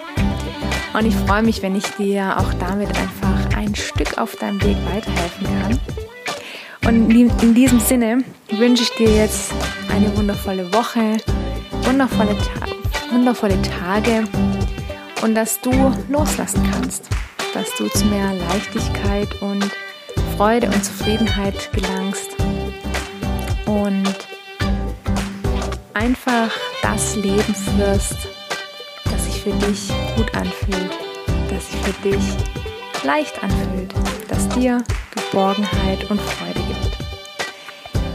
Und 0.94 1.06
ich 1.06 1.14
freue 1.14 1.42
mich, 1.42 1.62
wenn 1.62 1.76
ich 1.76 1.86
dir 1.96 2.38
auch 2.38 2.54
damit 2.54 2.88
einfach 2.88 3.56
ein 3.56 3.74
Stück 3.74 4.16
auf 4.16 4.36
deinem 4.36 4.62
Weg 4.62 4.76
weiterhelfen 4.86 5.46
kann. 5.60 5.80
Und 6.86 7.10
in 7.10 7.54
diesem 7.54 7.80
Sinne 7.80 8.24
wünsche 8.50 8.82
ich 8.82 8.90
dir 8.96 9.14
jetzt 9.14 9.52
eine 9.94 10.16
wundervolle 10.16 10.72
Woche, 10.72 11.18
wundervolle, 11.84 12.36
Ta 12.38 12.66
wundervolle 13.12 13.60
Tage 13.62 14.24
und 15.22 15.34
dass 15.34 15.60
du 15.60 15.70
loslassen 16.08 16.68
kannst, 16.72 17.08
dass 17.54 17.74
du 17.76 17.88
zu 17.88 18.06
mehr 18.06 18.32
Leichtigkeit 18.34 19.40
und 19.42 19.70
Freude 20.36 20.66
und 20.68 20.84
Zufriedenheit 20.84 21.70
gelangst 21.72 22.30
und 23.66 24.14
einfach 25.94 26.50
das 26.82 27.16
Leben 27.16 27.54
führst, 27.54 28.16
das 29.04 29.24
sich 29.24 29.42
für 29.42 29.52
dich 29.52 29.88
gut 30.16 30.34
anfühlt, 30.34 30.90
das 31.50 31.70
sich 31.70 31.80
für 31.80 32.08
dich 32.08 33.04
leicht 33.04 33.42
anfühlt, 33.42 33.94
das 34.28 34.48
dir 34.50 34.82
Geborgenheit 35.14 36.10
und 36.10 36.20
Freude. 36.20 36.51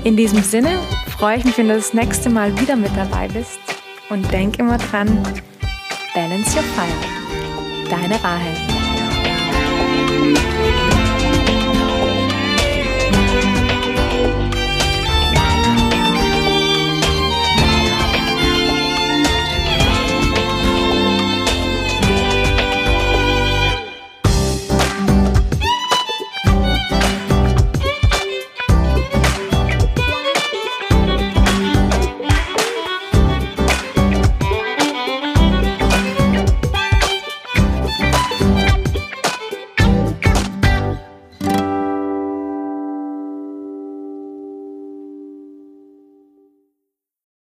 In 0.08 0.15
diesem 0.15 0.41
Sinne 0.41 0.80
freue 1.17 1.38
ich 1.38 1.43
mich, 1.43 1.58
wenn 1.58 1.67
du 1.67 1.76
das 1.76 1.93
nächste 1.93 2.30
Mal 2.30 2.58
wieder 2.62 2.78
mit 2.78 2.96
dabei 2.96 3.28
bist 3.28 3.60
und 4.08 4.32
denk 4.32 4.58
immer 4.58 4.78
dran, 4.78 5.22
Balance 6.15 6.56
Your 6.56 6.63
Fire. 6.63 7.89
Deine 7.89 8.24
Rahel. 8.24 8.54